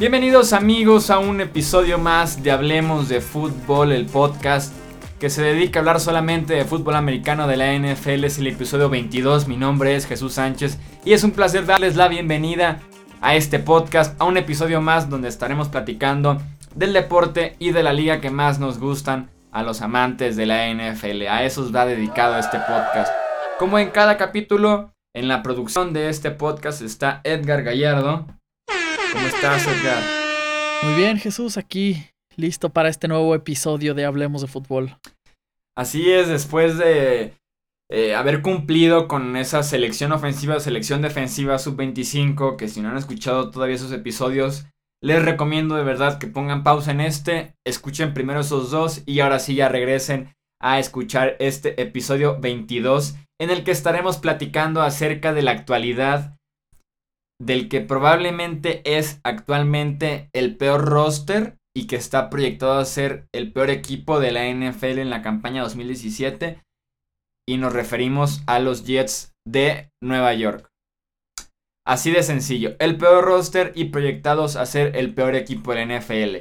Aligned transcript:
Bienvenidos 0.00 0.54
amigos 0.54 1.10
a 1.10 1.18
un 1.18 1.42
episodio 1.42 1.98
más 1.98 2.42
de 2.42 2.50
Hablemos 2.50 3.10
de 3.10 3.20
Fútbol, 3.20 3.92
el 3.92 4.06
podcast 4.06 4.72
que 5.18 5.28
se 5.28 5.42
dedica 5.42 5.78
a 5.78 5.80
hablar 5.80 6.00
solamente 6.00 6.54
de 6.54 6.64
fútbol 6.64 6.96
americano 6.96 7.46
de 7.46 7.58
la 7.58 7.74
NFL. 7.74 8.24
Es 8.24 8.38
el 8.38 8.46
episodio 8.46 8.88
22, 8.88 9.46
mi 9.46 9.58
nombre 9.58 9.94
es 9.94 10.06
Jesús 10.06 10.32
Sánchez 10.32 10.78
y 11.04 11.12
es 11.12 11.22
un 11.22 11.32
placer 11.32 11.66
darles 11.66 11.96
la 11.96 12.08
bienvenida 12.08 12.80
a 13.20 13.36
este 13.36 13.58
podcast, 13.58 14.18
a 14.18 14.24
un 14.24 14.38
episodio 14.38 14.80
más 14.80 15.10
donde 15.10 15.28
estaremos 15.28 15.68
platicando 15.68 16.40
del 16.74 16.94
deporte 16.94 17.56
y 17.58 17.72
de 17.72 17.82
la 17.82 17.92
liga 17.92 18.22
que 18.22 18.30
más 18.30 18.58
nos 18.58 18.78
gustan 18.78 19.28
a 19.52 19.62
los 19.62 19.80
amantes 19.82 20.36
de 20.36 20.46
la 20.46 20.68
NFL. 20.72 21.26
A 21.28 21.44
esos 21.44 21.74
va 21.74 21.86
dedicado 21.86 22.38
este 22.38 22.58
podcast. 22.58 23.12
Como 23.58 23.78
en 23.78 23.90
cada 23.90 24.16
capítulo, 24.16 24.92
en 25.14 25.28
la 25.28 25.42
producción 25.42 25.92
de 25.92 26.08
este 26.08 26.30
podcast 26.30 26.82
está 26.82 27.20
Edgar 27.24 27.62
Gallardo. 27.62 28.26
¿Cómo 29.12 29.26
estás, 29.26 29.66
Edgar? 29.66 30.02
Muy 30.82 30.94
bien, 30.94 31.18
Jesús, 31.18 31.56
aquí 31.56 32.06
listo 32.36 32.70
para 32.70 32.88
este 32.88 33.08
nuevo 33.08 33.34
episodio 33.34 33.94
de 33.94 34.04
Hablemos 34.04 34.40
de 34.40 34.48
Fútbol. 34.48 34.96
Así 35.76 36.10
es, 36.10 36.28
después 36.28 36.78
de 36.78 37.34
eh, 37.90 38.14
haber 38.14 38.40
cumplido 38.40 39.08
con 39.08 39.36
esa 39.36 39.62
selección 39.62 40.12
ofensiva, 40.12 40.60
selección 40.60 41.02
defensiva 41.02 41.58
sub-25, 41.58 42.56
que 42.56 42.68
si 42.68 42.80
no 42.80 42.90
han 42.90 42.96
escuchado 42.96 43.50
todavía 43.50 43.76
esos 43.76 43.92
episodios, 43.92 44.66
les 45.02 45.24
recomiendo 45.24 45.76
de 45.76 45.84
verdad 45.84 46.18
que 46.18 46.26
pongan 46.26 46.62
pausa 46.62 46.90
en 46.90 47.00
este, 47.00 47.54
escuchen 47.66 48.12
primero 48.12 48.40
esos 48.40 48.70
dos 48.70 49.02
y 49.06 49.20
ahora 49.20 49.38
sí 49.38 49.54
ya 49.54 49.68
regresen 49.68 50.34
a 50.60 50.78
escuchar 50.78 51.36
este 51.38 51.80
episodio 51.80 52.38
22 52.38 53.16
en 53.40 53.50
el 53.50 53.64
que 53.64 53.70
estaremos 53.70 54.18
platicando 54.18 54.82
acerca 54.82 55.32
de 55.32 55.42
la 55.42 55.52
actualidad 55.52 56.36
del 57.40 57.70
que 57.70 57.80
probablemente 57.80 58.82
es 58.84 59.20
actualmente 59.24 60.28
el 60.34 60.56
peor 60.58 60.84
roster 60.84 61.56
y 61.74 61.86
que 61.86 61.96
está 61.96 62.28
proyectado 62.28 62.78
a 62.78 62.84
ser 62.84 63.26
el 63.32 63.52
peor 63.52 63.70
equipo 63.70 64.20
de 64.20 64.32
la 64.32 64.46
NFL 64.46 64.98
en 64.98 65.08
la 65.08 65.22
campaña 65.22 65.62
2017 65.62 66.60
y 67.48 67.56
nos 67.56 67.72
referimos 67.72 68.42
a 68.46 68.58
los 68.58 68.84
Jets 68.84 69.32
de 69.46 69.88
Nueva 70.02 70.34
York. 70.34 70.69
Así 71.90 72.12
de 72.12 72.22
sencillo, 72.22 72.76
el 72.78 72.98
peor 72.98 73.24
roster 73.24 73.72
y 73.74 73.86
proyectados 73.86 74.54
a 74.54 74.64
ser 74.64 74.94
el 74.94 75.12
peor 75.12 75.34
equipo 75.34 75.74
de 75.74 75.84
la 75.84 75.98
NFL. 75.98 76.36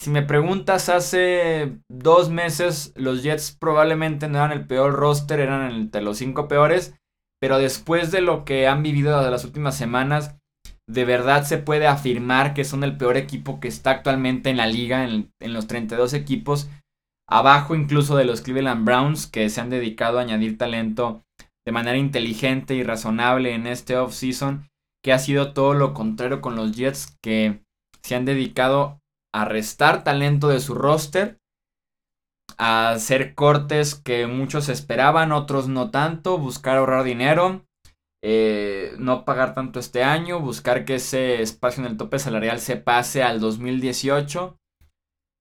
Si 0.00 0.10
me 0.10 0.22
preguntas 0.22 0.88
hace 0.88 1.78
dos 1.88 2.28
meses, 2.28 2.92
los 2.96 3.22
Jets 3.22 3.52
probablemente 3.52 4.26
no 4.26 4.38
eran 4.38 4.50
el 4.50 4.66
peor 4.66 4.94
roster, 4.94 5.38
eran 5.38 5.70
entre 5.70 6.02
los 6.02 6.18
cinco 6.18 6.48
peores. 6.48 6.98
Pero 7.40 7.58
después 7.58 8.10
de 8.10 8.20
lo 8.20 8.44
que 8.44 8.66
han 8.66 8.82
vivido 8.82 9.30
las 9.30 9.44
últimas 9.44 9.76
semanas, 9.76 10.34
de 10.88 11.04
verdad 11.04 11.44
se 11.44 11.58
puede 11.58 11.86
afirmar 11.86 12.52
que 12.52 12.64
son 12.64 12.82
el 12.82 12.96
peor 12.96 13.16
equipo 13.16 13.60
que 13.60 13.68
está 13.68 13.92
actualmente 13.92 14.50
en 14.50 14.56
la 14.56 14.66
liga, 14.66 15.04
en, 15.04 15.30
los 15.38 15.68
32 15.68 16.14
equipos, 16.14 16.68
abajo 17.28 17.76
incluso 17.76 18.16
de 18.16 18.24
los 18.24 18.40
Cleveland 18.40 18.84
Browns, 18.84 19.28
que 19.28 19.50
se 19.50 19.60
han 19.60 19.70
dedicado 19.70 20.18
a 20.18 20.22
añadir 20.22 20.58
talento 20.58 21.22
de 21.64 21.70
manera 21.70 21.96
inteligente 21.96 22.74
y 22.74 22.82
razonable 22.82 23.54
en 23.54 23.68
este 23.68 23.96
offseason, 23.96 24.68
que 25.02 25.12
ha 25.12 25.18
sido 25.18 25.52
todo 25.52 25.74
lo 25.74 25.94
contrario 25.94 26.40
con 26.40 26.56
los 26.56 26.72
Jets, 26.72 27.16
que 27.22 27.62
se 28.02 28.14
han 28.14 28.24
dedicado 28.24 29.00
a 29.32 29.44
restar 29.44 30.04
talento 30.04 30.48
de 30.48 30.60
su 30.60 30.74
roster, 30.74 31.38
a 32.58 32.90
hacer 32.90 33.34
cortes 33.34 33.94
que 33.94 34.26
muchos 34.26 34.68
esperaban, 34.68 35.32
otros 35.32 35.68
no 35.68 35.90
tanto, 35.90 36.38
buscar 36.38 36.76
ahorrar 36.76 37.04
dinero, 37.04 37.64
eh, 38.22 38.94
no 38.98 39.24
pagar 39.24 39.54
tanto 39.54 39.80
este 39.80 40.04
año, 40.04 40.40
buscar 40.40 40.84
que 40.84 40.96
ese 40.96 41.40
espacio 41.40 41.82
en 41.82 41.90
el 41.90 41.96
tope 41.96 42.18
salarial 42.18 42.60
se 42.60 42.76
pase 42.76 43.22
al 43.22 43.40
2018. 43.40 44.56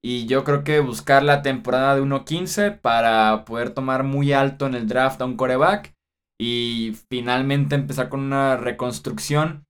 Y 0.02 0.28
yo 0.28 0.46
creo 0.46 0.64
que 0.64 0.80
buscar 0.80 1.24
la 1.24 1.42
temporada 1.42 1.96
de 1.96 2.02
1.15 2.02 2.80
para 2.80 3.44
poder 3.44 3.72
tomar 3.72 4.04
muy 4.04 4.32
alto 4.32 4.66
en 4.66 4.76
el 4.76 4.88
draft 4.88 5.22
a 5.22 5.26
un 5.26 5.36
coreback. 5.36 5.94
Y 6.40 6.96
finalmente 7.10 7.76
empezar 7.76 8.10
con 8.10 8.22
una 8.22 8.58
reconstrucción. 8.58 9.66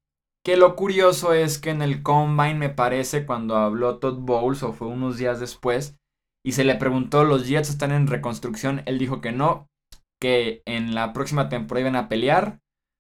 Que 0.46 0.56
lo 0.56 0.76
curioso 0.76 1.34
es 1.34 1.58
que 1.58 1.70
en 1.72 1.82
el 1.82 2.02
Combine 2.04 2.56
me 2.56 2.70
parece 2.70 3.26
cuando 3.26 3.58
habló 3.58 3.98
Todd 3.98 4.20
Bowles 4.20 4.64
o 4.64 4.74
fue 4.74 4.88
unos 4.88 5.18
días 5.18 5.40
después. 5.40 5.98
Y 6.46 6.54
se 6.54 6.64
le 6.64 6.76
preguntó, 6.76 7.26
¿los 7.26 7.48
Jets 7.48 7.70
están 7.70 7.92
en 7.92 8.08
reconstrucción? 8.08 8.82
Él 8.86 8.98
dijo 9.00 9.20
que 9.20 9.32
no, 9.32 9.68
que 10.22 10.62
en 10.66 10.96
la 10.96 11.12
próxima 11.12 11.50
temporada 11.50 11.82
iban 11.82 11.96
a 11.98 12.08
pelear 12.08 12.60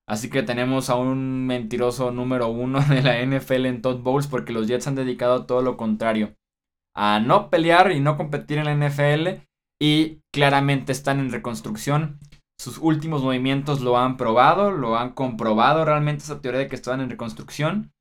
Así 0.10 0.32
que 0.32 0.42
tenemos 0.42 0.90
a 0.90 0.96
un 0.96 1.46
mentiroso 1.46 2.10
número 2.10 2.48
uno 2.48 2.82
de 2.90 3.04
la 3.04 3.24
NFL 3.24 3.68
en 3.68 3.82
Todd 3.84 4.02
Bowles 4.02 4.26
porque 4.26 4.52
los 4.52 4.68
Jets 4.68 4.88
han 4.88 4.96
dedicado 4.96 5.46
todo 5.46 5.62
lo 5.62 5.78
contrario. 5.78 6.36
A 6.96 7.20
no 7.20 7.52
pelear 7.52 7.92
y 7.92 8.00
no 8.00 8.18
competir 8.18 8.58
en 8.58 8.66
la 8.66 8.74
NFL 8.74 9.46
y 9.80 10.22
claramente 10.34 10.92
están 10.92 11.20
en 11.20 11.32
reconstrucción. 11.32 12.20
Sus 12.60 12.78
últimos 12.78 13.24
movimientos 13.24 13.80
lo 13.80 13.98
han 13.98 14.18
probado, 14.18 14.72
lo 14.72 14.98
han 14.98 15.12
comprobado 15.12 15.86
realmente 15.86 16.24
esa 16.24 16.42
teoría 16.42 16.60
de 16.60 16.68
que 16.68 16.76
estaban 16.76 17.00
en 17.00 17.10
reconstrucción. 17.10 17.94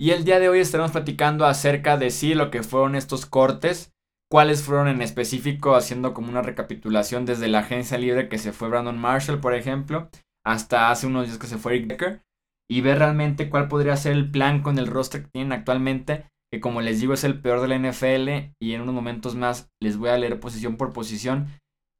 Y 0.00 0.10
el 0.10 0.24
día 0.24 0.38
de 0.38 0.48
hoy 0.48 0.60
estaremos 0.60 0.92
platicando 0.92 1.44
acerca 1.44 1.96
de 1.96 2.10
sí 2.10 2.34
lo 2.34 2.52
que 2.52 2.62
fueron 2.62 2.94
estos 2.94 3.26
cortes, 3.26 3.92
cuáles 4.30 4.62
fueron 4.62 4.86
en 4.86 5.02
específico, 5.02 5.74
haciendo 5.74 6.14
como 6.14 6.30
una 6.30 6.40
recapitulación 6.40 7.26
desde 7.26 7.48
la 7.48 7.58
agencia 7.58 7.98
libre 7.98 8.28
que 8.28 8.38
se 8.38 8.52
fue 8.52 8.68
Brandon 8.68 8.96
Marshall, 8.96 9.40
por 9.40 9.54
ejemplo, 9.54 10.08
hasta 10.46 10.90
hace 10.90 11.08
unos 11.08 11.26
días 11.26 11.38
que 11.38 11.48
se 11.48 11.58
fue 11.58 11.74
Eric 11.74 11.88
Decker 11.88 12.22
y 12.70 12.82
ver 12.82 13.00
realmente 13.00 13.50
cuál 13.50 13.66
podría 13.66 13.96
ser 13.96 14.12
el 14.12 14.30
plan 14.30 14.62
con 14.62 14.78
el 14.78 14.86
roster 14.86 15.24
que 15.24 15.30
tienen 15.30 15.52
actualmente, 15.52 16.30
que 16.52 16.60
como 16.60 16.80
les 16.80 17.00
digo 17.00 17.14
es 17.14 17.24
el 17.24 17.40
peor 17.40 17.60
de 17.60 17.66
la 17.66 17.76
NFL 17.76 18.54
y 18.62 18.74
en 18.74 18.82
unos 18.82 18.94
momentos 18.94 19.34
más 19.34 19.68
les 19.82 19.96
voy 19.96 20.10
a 20.10 20.18
leer 20.18 20.38
posición 20.38 20.76
por 20.76 20.92
posición 20.92 21.48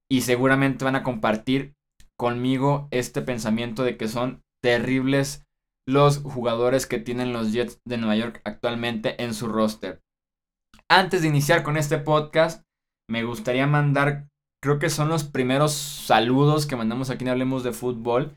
y 0.09 0.21
seguramente 0.21 0.85
van 0.85 0.95
a 0.97 1.03
compartir 1.03 1.75
conmigo 2.21 2.87
este 2.91 3.23
pensamiento 3.23 3.83
de 3.83 3.97
que 3.97 4.07
son 4.07 4.43
terribles 4.63 5.47
los 5.89 6.19
jugadores 6.19 6.85
que 6.87 6.99
tienen 6.99 7.33
los 7.33 7.51
Jets 7.55 7.81
de 7.87 7.97
Nueva 7.97 8.15
York 8.15 8.43
actualmente 8.45 9.23
en 9.25 9.33
su 9.33 9.49
roster. 9.49 10.03
Antes 10.87 11.23
de 11.23 11.29
iniciar 11.29 11.63
con 11.63 11.79
este 11.79 11.97
podcast, 11.97 12.63
me 13.09 13.25
gustaría 13.25 13.67
mandar 13.67 14.27
creo 14.63 14.79
que 14.79 14.91
son 14.91 15.09
los 15.09 15.25
primeros 15.25 15.73
saludos 15.73 16.67
que 16.67 16.77
mandamos 16.77 17.09
aquí 17.09 17.25
en 17.25 17.31
Hablemos 17.31 17.65
de 17.65 17.73
Fútbol 17.73 18.37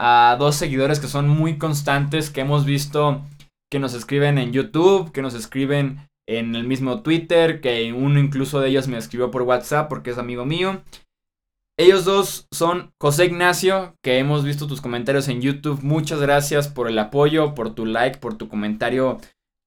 a 0.00 0.34
dos 0.36 0.56
seguidores 0.56 0.98
que 0.98 1.06
son 1.06 1.28
muy 1.28 1.56
constantes, 1.56 2.30
que 2.30 2.40
hemos 2.40 2.64
visto 2.64 3.22
que 3.70 3.78
nos 3.78 3.94
escriben 3.94 4.38
en 4.38 4.52
YouTube, 4.52 5.12
que 5.12 5.22
nos 5.22 5.34
escriben 5.34 6.08
en 6.28 6.56
el 6.56 6.66
mismo 6.66 7.02
Twitter, 7.02 7.60
que 7.60 7.92
uno 7.92 8.18
incluso 8.18 8.58
de 8.58 8.70
ellos 8.70 8.88
me 8.88 8.98
escribió 8.98 9.30
por 9.30 9.42
WhatsApp 9.42 9.88
porque 9.88 10.10
es 10.10 10.18
amigo 10.18 10.44
mío. 10.44 10.82
Ellos 11.76 12.04
dos 12.04 12.46
son 12.52 12.92
José 13.00 13.24
Ignacio, 13.24 13.96
que 14.00 14.18
hemos 14.18 14.44
visto 14.44 14.68
tus 14.68 14.80
comentarios 14.80 15.26
en 15.26 15.40
YouTube. 15.40 15.82
Muchas 15.82 16.20
gracias 16.20 16.68
por 16.68 16.88
el 16.88 16.96
apoyo, 17.00 17.54
por 17.54 17.74
tu 17.74 17.84
like, 17.84 18.18
por 18.18 18.38
tu 18.38 18.48
comentario 18.48 19.18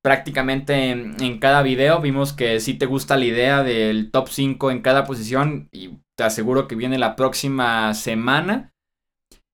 prácticamente 0.01 0.90
en, 0.91 1.40
cada 1.40 1.62
video. 1.63 2.00
Vimos 2.00 2.31
que 2.31 2.62
si 2.62 2.75
te 2.75 2.85
gusta 2.85 3.18
la 3.18 3.25
idea 3.25 3.62
del 3.62 4.09
top 4.09 4.29
5 4.29 4.72
en 4.72 4.81
cada 4.81 5.03
posición 5.03 5.68
y 5.73 5.97
te 6.16 6.23
aseguro 6.23 6.69
que 6.69 6.75
viene 6.75 6.97
la 6.97 7.18
próxima 7.18 7.94
semana. 7.94 8.74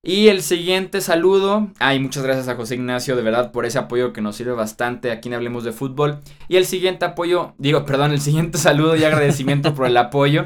Y 0.00 0.28
el 0.28 0.42
siguiente 0.42 1.00
saludo, 1.00 1.72
ay, 1.80 1.98
muchas 1.98 2.22
gracias 2.22 2.46
a 2.46 2.54
José 2.54 2.76
Ignacio 2.76 3.16
de 3.16 3.22
verdad 3.22 3.50
por 3.50 3.64
ese 3.66 3.78
apoyo 3.78 4.12
que 4.12 4.20
nos 4.20 4.36
sirve 4.36 4.52
bastante 4.52 5.10
aquí 5.10 5.28
en 5.28 5.34
Hablemos 5.34 5.64
de 5.64 5.72
Fútbol. 5.72 6.20
Y 6.46 6.54
el 6.54 6.66
siguiente 6.66 7.04
apoyo, 7.04 7.54
digo, 7.58 7.84
perdón, 7.84 8.12
el 8.12 8.20
siguiente 8.20 8.58
saludo 8.58 8.94
y 8.94 9.02
agradecimiento 9.02 9.74
por 9.74 9.86
el 9.86 9.96
apoyo 9.96 10.44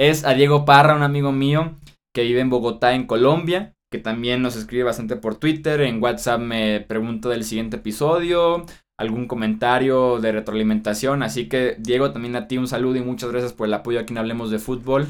es 0.00 0.24
a 0.24 0.32
Diego 0.32 0.64
Parra, 0.64 0.96
un 0.96 1.02
amigo 1.02 1.30
mío 1.30 1.76
que 2.14 2.22
vive 2.22 2.40
en 2.40 2.48
Bogotá, 2.48 2.94
en 2.94 3.06
Colombia, 3.06 3.74
que 3.92 3.98
también 3.98 4.40
nos 4.40 4.56
escribe 4.56 4.84
bastante 4.84 5.16
por 5.16 5.34
Twitter, 5.34 5.82
en 5.82 6.02
WhatsApp 6.02 6.40
me 6.40 6.80
pregunta 6.80 7.28
del 7.28 7.44
siguiente 7.44 7.76
episodio, 7.76 8.64
algún 8.98 9.26
comentario 9.26 10.18
de 10.18 10.32
retroalimentación. 10.32 11.22
Así 11.22 11.50
que 11.50 11.76
Diego, 11.78 12.12
también 12.12 12.34
a 12.34 12.48
ti 12.48 12.56
un 12.56 12.66
saludo 12.66 12.96
y 12.96 13.02
muchas 13.02 13.30
gracias 13.30 13.52
por 13.52 13.66
el 13.66 13.74
apoyo 13.74 14.00
aquí 14.00 14.14
en 14.14 14.18
Hablemos 14.18 14.50
de 14.50 14.58
Fútbol. 14.58 15.06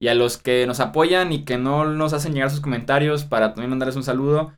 Y 0.00 0.08
a 0.08 0.14
los 0.16 0.38
que 0.38 0.66
nos 0.66 0.80
apoyan 0.80 1.32
y 1.32 1.44
que 1.44 1.56
no 1.56 1.84
nos 1.84 2.12
hacen 2.12 2.34
llegar 2.34 2.50
sus 2.50 2.60
comentarios 2.60 3.24
para 3.24 3.54
también 3.54 3.70
mandarles 3.70 3.94
un 3.94 4.02
saludo. 4.02 4.54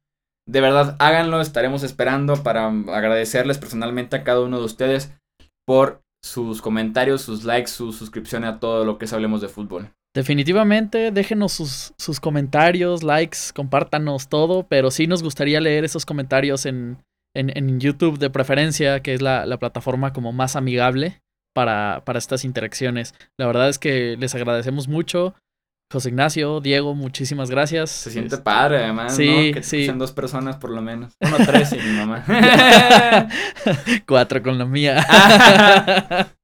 De 0.49 0.63
verdad, 0.63 0.97
háganlo, 0.99 1.43
estaremos 1.43 1.83
esperando 1.83 2.43
para 2.43 2.69
agradecerles 2.69 3.59
personalmente 3.59 4.17
a 4.17 4.25
cada 4.25 4.41
uno 4.41 4.59
de 4.59 4.65
ustedes 4.65 5.13
por 5.67 6.04
sus 6.25 6.63
comentarios, 6.63 7.21
sus 7.21 7.45
likes, 7.45 7.71
su 7.71 7.93
suscripción 7.93 8.45
a 8.45 8.59
todo 8.59 8.87
lo 8.87 8.97
que 8.97 9.05
Hablemos 9.13 9.43
de 9.43 9.49
Fútbol. 9.49 9.91
Definitivamente, 10.15 11.11
déjenos 11.11 11.53
sus, 11.53 11.93
sus 11.99 12.19
comentarios, 12.19 13.03
likes, 13.03 13.39
compártanos 13.55 14.29
todo, 14.29 14.67
pero 14.67 14.91
sí 14.91 15.07
nos 15.07 15.23
gustaría 15.23 15.61
leer 15.61 15.85
esos 15.85 16.07
comentarios 16.07 16.65
en, 16.65 16.97
en, 17.35 17.79
YouTube 17.79 18.19
de 18.19 18.31
preferencia, 18.31 19.01
que 19.01 19.13
es 19.13 19.21
la, 19.21 19.45
plataforma 19.59 20.15
como 20.15 20.33
más 20.33 20.57
amigable 20.57 21.21
para, 21.53 22.03
para, 22.07 22.19
estas 22.19 22.47
interacciones. 22.47 23.15
La 23.39 23.47
verdad 23.47 23.69
es 23.69 23.79
que 23.79 24.17
les 24.19 24.35
agradecemos 24.35 24.89
mucho. 24.89 25.35
José 25.95 26.09
Ignacio, 26.09 26.61
Diego, 26.61 26.97
muchísimas 26.97 27.51
gracias. 27.51 27.89
Se 27.89 28.11
siente 28.11 28.37
padre, 28.39 28.83
además, 28.83 29.15
sí, 29.15 29.29
¿no? 29.29 29.55
Que 29.55 29.63
sí. 29.63 29.85
sean 29.85 30.01
dos 30.01 30.11
personas 30.11 30.57
por 30.57 30.71
lo 30.71 30.83
menos. 30.83 31.15
Uno, 31.21 31.37
tres 31.47 31.73
y 31.73 31.77
mi 31.77 31.97
mamá. 31.97 32.25
Cuatro 34.07 34.43
con 34.43 34.59
la 34.59 34.65
mía. 34.65 35.07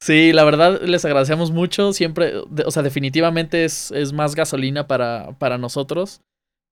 sí, 0.00 0.32
la 0.32 0.44
verdad 0.44 0.80
les 0.80 1.04
agradecemos 1.04 1.50
mucho. 1.50 1.92
Siempre, 1.92 2.32
o 2.64 2.70
sea, 2.70 2.82
definitivamente 2.82 3.66
es, 3.66 3.90
es 3.90 4.14
más 4.14 4.34
gasolina 4.34 4.86
para, 4.86 5.36
para 5.38 5.58
nosotros 5.58 6.22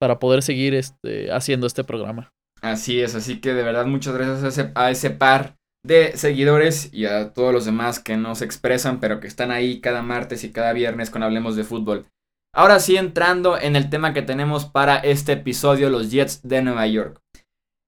para 0.01 0.19
poder 0.19 0.43
seguir 0.43 0.73
este, 0.73 1.31
haciendo 1.31 1.67
este 1.67 1.85
programa. 1.85 2.33
Así 2.63 2.99
es, 2.99 3.15
así 3.15 3.43
que 3.43 3.53
de 3.53 3.63
verdad 3.63 3.85
muchas 3.85 4.15
gracias 4.15 4.43
a 4.43 4.49
ese, 4.49 4.73
a 4.75 4.91
ese 4.91 5.11
par 5.11 5.60
de 5.85 6.17
seguidores 6.17 6.93
y 6.93 7.07
a 7.07 7.33
todos 7.33 7.53
los 7.53 7.65
demás 7.65 8.01
que 8.01 8.17
no 8.17 8.35
se 8.35 8.45
expresan, 8.45 9.01
pero 9.01 9.21
que 9.21 9.27
están 9.27 9.51
ahí 9.51 9.81
cada 9.81 10.03
martes 10.03 10.45
y 10.45 10.53
cada 10.53 10.73
viernes 10.73 11.11
con 11.11 11.23
Hablemos 11.23 11.57
de 11.57 11.65
Fútbol. 11.65 12.07
Ahora 12.55 12.81
sí, 12.81 12.97
entrando 12.97 13.59
en 13.59 13.77
el 13.77 13.91
tema 13.91 14.13
que 14.13 14.23
tenemos 14.23 14.67
para 14.67 14.97
este 14.97 15.33
episodio, 15.33 15.89
los 15.89 16.11
Jets 16.11 16.43
de 16.43 16.63
Nueva 16.63 16.87
York. 16.87 17.21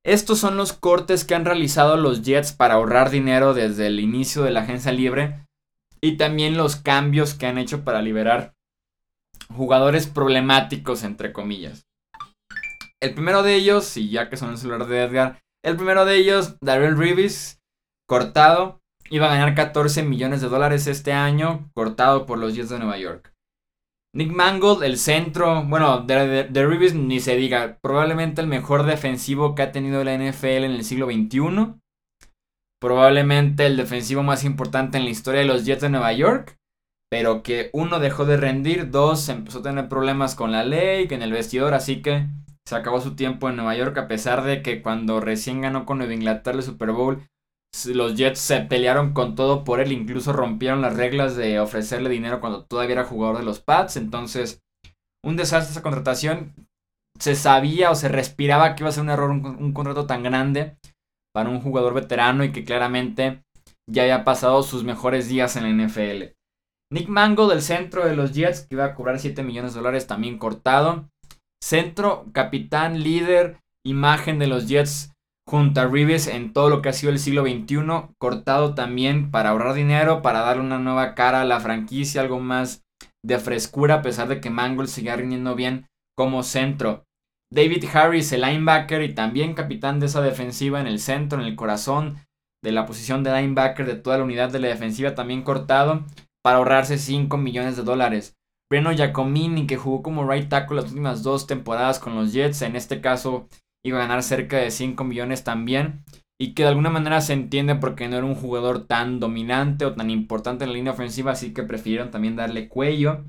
Estos 0.04 0.38
son 0.38 0.56
los 0.56 0.72
cortes 0.72 1.24
que 1.24 1.34
han 1.34 1.44
realizado 1.44 1.96
los 1.96 2.22
Jets 2.22 2.52
para 2.52 2.74
ahorrar 2.74 3.10
dinero 3.10 3.54
desde 3.54 3.86
el 3.86 4.00
inicio 4.00 4.42
de 4.42 4.50
la 4.50 4.62
agencia 4.62 4.92
libre 4.92 5.46
y 6.00 6.16
también 6.16 6.56
los 6.56 6.76
cambios 6.76 7.34
que 7.34 7.46
han 7.46 7.58
hecho 7.58 7.84
para 7.84 8.02
liberar 8.02 8.54
jugadores 9.54 10.06
problemáticos, 10.06 11.04
entre 11.04 11.32
comillas. 11.32 11.86
El 13.00 13.14
primero 13.14 13.42
de 13.42 13.54
ellos, 13.54 13.96
y 13.96 14.10
ya 14.10 14.28
que 14.28 14.36
son 14.36 14.50
el 14.50 14.58
celular 14.58 14.86
de 14.86 15.02
Edgar, 15.02 15.42
el 15.64 15.76
primero 15.76 16.04
de 16.04 16.16
ellos, 16.16 16.56
Darrell 16.60 16.96
Reeves, 16.96 17.61
cortado, 18.08 18.80
iba 19.10 19.26
a 19.26 19.36
ganar 19.36 19.54
14 19.54 20.02
millones 20.02 20.40
de 20.40 20.48
dólares 20.48 20.86
este 20.86 21.12
año, 21.12 21.70
cortado 21.74 22.26
por 22.26 22.38
los 22.38 22.54
Jets 22.54 22.70
de 22.70 22.78
Nueva 22.78 22.98
York. 22.98 23.32
Nick 24.14 24.30
Mangold, 24.30 24.82
el 24.82 24.98
centro, 24.98 25.64
bueno, 25.64 26.02
de, 26.02 26.44
de, 26.44 26.92
ni 26.94 27.20
se 27.20 27.34
diga, 27.36 27.78
probablemente 27.80 28.42
el 28.42 28.46
mejor 28.46 28.84
defensivo 28.84 29.54
que 29.54 29.62
ha 29.62 29.72
tenido 29.72 30.04
la 30.04 30.14
NFL 30.16 30.64
en 30.64 30.72
el 30.72 30.84
siglo 30.84 31.06
XXI. 31.06 31.80
Probablemente 32.78 33.64
el 33.64 33.76
defensivo 33.76 34.22
más 34.22 34.44
importante 34.44 34.98
en 34.98 35.04
la 35.04 35.10
historia 35.10 35.40
de 35.40 35.46
los 35.46 35.64
Jets 35.64 35.82
de 35.82 35.88
Nueva 35.88 36.12
York. 36.12 36.58
Pero 37.10 37.42
que 37.42 37.70
uno 37.72 38.00
dejó 38.00 38.24
de 38.24 38.36
rendir, 38.36 38.90
dos 38.90 39.28
empezó 39.28 39.60
a 39.60 39.62
tener 39.62 39.88
problemas 39.88 40.34
con 40.34 40.52
la 40.52 40.64
ley, 40.64 41.08
que 41.08 41.14
en 41.14 41.22
el 41.22 41.32
vestidor, 41.32 41.74
así 41.74 42.02
que 42.02 42.26
se 42.66 42.76
acabó 42.76 43.00
su 43.00 43.16
tiempo 43.16 43.48
en 43.48 43.56
Nueva 43.56 43.76
York 43.76 43.96
a 43.98 44.08
pesar 44.08 44.44
de 44.44 44.62
que 44.62 44.82
cuando 44.82 45.20
recién 45.20 45.60
ganó 45.60 45.84
con 45.84 45.98
Nueva 45.98 46.14
Inglaterra 46.14 46.58
el 46.58 46.62
Super 46.62 46.92
Bowl, 46.92 47.22
los 47.86 48.16
Jets 48.16 48.38
se 48.38 48.60
pelearon 48.60 49.12
con 49.12 49.34
todo 49.34 49.64
por 49.64 49.80
él, 49.80 49.92
incluso 49.92 50.32
rompieron 50.32 50.82
las 50.82 50.96
reglas 50.96 51.36
de 51.36 51.58
ofrecerle 51.58 52.10
dinero 52.10 52.40
cuando 52.40 52.64
todavía 52.64 52.92
era 52.92 53.04
jugador 53.04 53.38
de 53.38 53.44
los 53.44 53.60
Pats, 53.60 53.96
entonces 53.96 54.62
un 55.24 55.36
desastre 55.36 55.72
esa 55.72 55.82
contratación. 55.82 56.54
Se 57.18 57.34
sabía 57.34 57.90
o 57.90 57.94
se 57.94 58.08
respiraba 58.08 58.74
que 58.74 58.82
iba 58.82 58.88
a 58.88 58.92
ser 58.92 59.04
un 59.04 59.10
error 59.10 59.30
un, 59.30 59.44
un 59.44 59.72
contrato 59.72 60.06
tan 60.06 60.22
grande 60.22 60.76
para 61.34 61.50
un 61.50 61.60
jugador 61.60 61.94
veterano 61.94 62.44
y 62.44 62.52
que 62.52 62.64
claramente 62.64 63.42
ya 63.88 64.02
había 64.02 64.24
pasado 64.24 64.62
sus 64.62 64.84
mejores 64.84 65.28
días 65.28 65.56
en 65.56 65.62
la 65.64 65.86
NFL. 65.86 66.34
Nick 66.92 67.08
Mango 67.08 67.48
del 67.48 67.62
centro 67.62 68.06
de 68.06 68.14
los 68.14 68.32
Jets, 68.32 68.66
que 68.66 68.74
iba 68.74 68.84
a 68.84 68.94
cobrar 68.94 69.18
7 69.18 69.42
millones 69.42 69.72
de 69.72 69.80
dólares, 69.80 70.06
también 70.06 70.38
cortado. 70.38 71.08
Centro, 71.62 72.26
capitán, 72.32 73.02
líder, 73.02 73.60
imagen 73.84 74.38
de 74.38 74.46
los 74.46 74.68
Jets 74.68 75.11
junto 75.52 75.82
a 75.82 75.86
Reeves 75.86 76.28
en 76.28 76.54
todo 76.54 76.70
lo 76.70 76.80
que 76.80 76.88
ha 76.88 76.92
sido 76.94 77.12
el 77.12 77.18
siglo 77.18 77.42
XXI, 77.42 78.14
cortado 78.18 78.74
también 78.74 79.30
para 79.30 79.50
ahorrar 79.50 79.74
dinero, 79.74 80.22
para 80.22 80.40
darle 80.40 80.62
una 80.62 80.78
nueva 80.78 81.14
cara 81.14 81.42
a 81.42 81.44
la 81.44 81.60
franquicia, 81.60 82.22
algo 82.22 82.40
más 82.40 82.86
de 83.22 83.38
frescura, 83.38 83.96
a 83.96 84.02
pesar 84.02 84.28
de 84.28 84.40
que 84.40 84.48
Mangold 84.48 84.88
siga 84.88 85.14
rindiendo 85.14 85.54
bien 85.54 85.84
como 86.16 86.42
centro. 86.42 87.04
David 87.52 87.84
Harris, 87.92 88.32
el 88.32 88.40
linebacker 88.40 89.02
y 89.02 89.14
también 89.14 89.52
capitán 89.52 90.00
de 90.00 90.06
esa 90.06 90.22
defensiva 90.22 90.80
en 90.80 90.86
el 90.86 90.98
centro, 90.98 91.38
en 91.38 91.46
el 91.46 91.54
corazón 91.54 92.16
de 92.64 92.72
la 92.72 92.86
posición 92.86 93.22
de 93.22 93.38
linebacker 93.38 93.84
de 93.84 93.96
toda 93.96 94.16
la 94.16 94.24
unidad 94.24 94.48
de 94.48 94.58
la 94.58 94.68
defensiva, 94.68 95.14
también 95.14 95.42
cortado 95.42 96.06
para 96.42 96.56
ahorrarse 96.56 96.96
5 96.96 97.36
millones 97.36 97.76
de 97.76 97.82
dólares. 97.82 98.38
Breno 98.70 98.90
Giacomini, 98.90 99.66
que 99.66 99.76
jugó 99.76 100.02
como 100.02 100.26
right 100.26 100.48
tackle 100.48 100.76
las 100.76 100.86
últimas 100.86 101.22
dos 101.22 101.46
temporadas 101.46 101.98
con 101.98 102.14
los 102.14 102.32
Jets, 102.32 102.62
en 102.62 102.74
este 102.74 103.02
caso 103.02 103.48
iba 103.84 103.98
a 103.98 104.02
ganar 104.02 104.22
cerca 104.22 104.58
de 104.58 104.70
5 104.70 105.04
millones 105.04 105.44
también. 105.44 106.04
Y 106.40 106.54
que 106.54 106.62
de 106.64 106.70
alguna 106.70 106.90
manera 106.90 107.20
se 107.20 107.34
entiende 107.34 107.76
porque 107.76 108.08
no 108.08 108.16
era 108.16 108.26
un 108.26 108.34
jugador 108.34 108.86
tan 108.86 109.20
dominante 109.20 109.84
o 109.84 109.94
tan 109.94 110.10
importante 110.10 110.64
en 110.64 110.70
la 110.70 110.76
línea 110.76 110.92
ofensiva, 110.92 111.32
así 111.32 111.52
que 111.52 111.62
prefirieron 111.62 112.10
también 112.10 112.34
darle 112.34 112.68
cuello. 112.68 113.24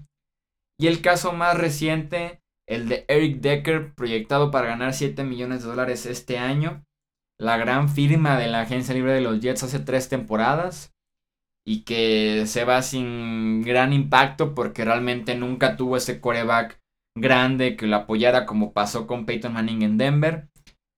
Y 0.79 0.87
el 0.87 1.01
caso 1.01 1.31
más 1.33 1.57
reciente, 1.57 2.41
el 2.67 2.89
de 2.89 3.05
Eric 3.07 3.41
Decker, 3.41 3.93
proyectado 3.93 4.49
para 4.49 4.67
ganar 4.67 4.93
7 4.93 5.23
millones 5.23 5.61
de 5.61 5.69
dólares 5.69 6.05
este 6.05 6.39
año. 6.39 6.83
La 7.39 7.57
gran 7.57 7.89
firma 7.89 8.37
de 8.37 8.47
la 8.47 8.61
agencia 8.61 8.93
libre 8.93 9.13
de 9.13 9.21
los 9.21 9.39
Jets 9.39 9.63
hace 9.63 9.79
tres 9.79 10.09
temporadas 10.09 10.93
y 11.65 11.83
que 11.83 12.45
se 12.45 12.65
va 12.65 12.81
sin 12.81 13.61
gran 13.61 13.93
impacto 13.93 14.53
porque 14.53 14.85
realmente 14.85 15.35
nunca 15.35 15.75
tuvo 15.77 15.97
ese 15.97 16.19
coreback 16.19 16.79
grande 17.15 17.75
que 17.75 17.87
lo 17.87 17.95
apoyara 17.97 18.45
como 18.45 18.73
pasó 18.73 19.07
con 19.07 19.25
Peyton 19.25 19.53
Manning 19.53 19.83
en 19.83 19.97
Denver 19.97 20.49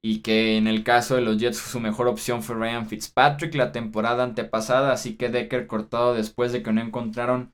y 0.04 0.22
que 0.22 0.58
en 0.58 0.68
el 0.68 0.84
caso 0.84 1.16
de 1.16 1.22
los 1.22 1.38
Jets 1.38 1.58
su 1.58 1.80
mejor 1.80 2.08
opción 2.08 2.44
fue 2.44 2.56
Ryan 2.56 2.88
Fitzpatrick 2.88 3.56
la 3.56 3.72
temporada 3.72 4.24
antepasada, 4.24 4.94
así 4.94 5.18
que 5.18 5.30
Decker 5.30 5.68
cortado 5.68 6.14
después 6.14 6.52
de 6.52 6.62
que 6.62 6.72
no 6.72 6.82
encontraron 6.82 7.54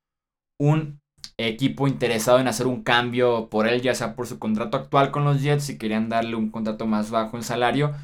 un 0.60 1.00
equipo 1.38 1.88
interesado 1.88 2.40
en 2.40 2.48
hacer 2.48 2.68
un 2.68 2.84
cambio 2.84 3.50
por 3.50 3.68
él, 3.68 3.82
ya 3.82 3.96
sea 3.96 4.16
por 4.16 4.28
su 4.28 4.38
contrato 4.38 4.78
actual 4.78 5.12
con 5.12 5.24
los 5.24 5.42
Jets 5.42 5.70
y 5.70 5.78
querían 5.78 6.10
darle 6.10 6.36
un 6.36 6.52
contrato 6.52 6.86
más 6.86 7.10
bajo 7.10 7.38
en 7.38 7.44
salario 7.44 7.96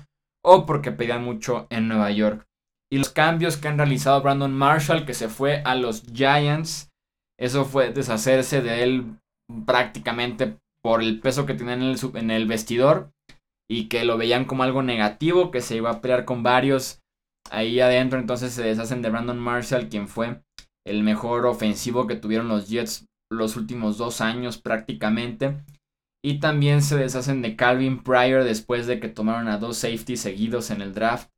o 0.44 0.65
porque 0.65 0.92
pedían 0.92 1.24
mucho 1.24 1.68
en 1.69 1.88
Nueva 1.88 2.09
York 2.12 2.48
y 2.89 2.98
los 2.98 3.09
cambios 3.09 3.57
que 3.57 3.68
han 3.68 3.77
realizado 3.77 4.21
Brandon 4.21 4.54
Marshall, 4.54 5.06
que 5.06 5.13
se 5.13 5.27
fue 5.27 5.62
a 5.65 5.75
los 5.75 6.04
Giants. 6.13 6.89
Eso 7.39 7.65
fue 7.65 7.92
deshacerse 7.92 8.62
de 8.62 8.83
él 8.83 9.19
prácticamente 9.65 10.57
por 10.81 11.01
el 11.01 11.19
peso 11.19 11.45
que 11.45 11.53
tenía 11.53 11.73
en 11.73 11.83
el, 11.83 11.97
en 12.15 12.31
el 12.31 12.47
vestidor 12.47 13.11
y 13.69 13.89
que 13.89 14.05
lo 14.05 14.17
veían 14.17 14.45
como 14.45 14.63
algo 14.63 14.83
negativo, 14.83 15.51
que 15.51 15.61
se 15.61 15.75
iba 15.75 15.89
a 15.89 16.01
pelear 16.01 16.25
con 16.25 16.44
varios 16.44 17.01
ahí 17.51 17.79
adentro. 17.79 18.19
Entonces 18.19 18.53
se 18.53 18.63
deshacen 18.63 19.01
de 19.01 19.09
Brandon 19.09 19.39
Marshall, 19.39 19.89
quien 19.89 20.07
fue 20.07 20.41
el 20.85 21.03
mejor 21.03 21.45
ofensivo 21.45 22.07
que 22.07 22.15
tuvieron 22.15 22.47
los 22.47 22.69
Jets 22.69 23.05
los 23.29 23.57
últimos 23.57 23.97
dos 23.97 24.21
años 24.21 24.57
prácticamente. 24.57 25.57
Y 26.23 26.39
también 26.39 26.81
se 26.81 26.97
deshacen 26.97 27.41
de 27.41 27.55
Calvin 27.55 28.04
Pryor 28.04 28.44
después 28.44 28.87
de 28.87 28.99
que 28.99 29.09
tomaron 29.09 29.47
a 29.47 29.57
dos 29.57 29.77
safeties 29.77 30.21
seguidos 30.21 30.71
en 30.71 30.81
el 30.81 30.94
draft 30.94 31.30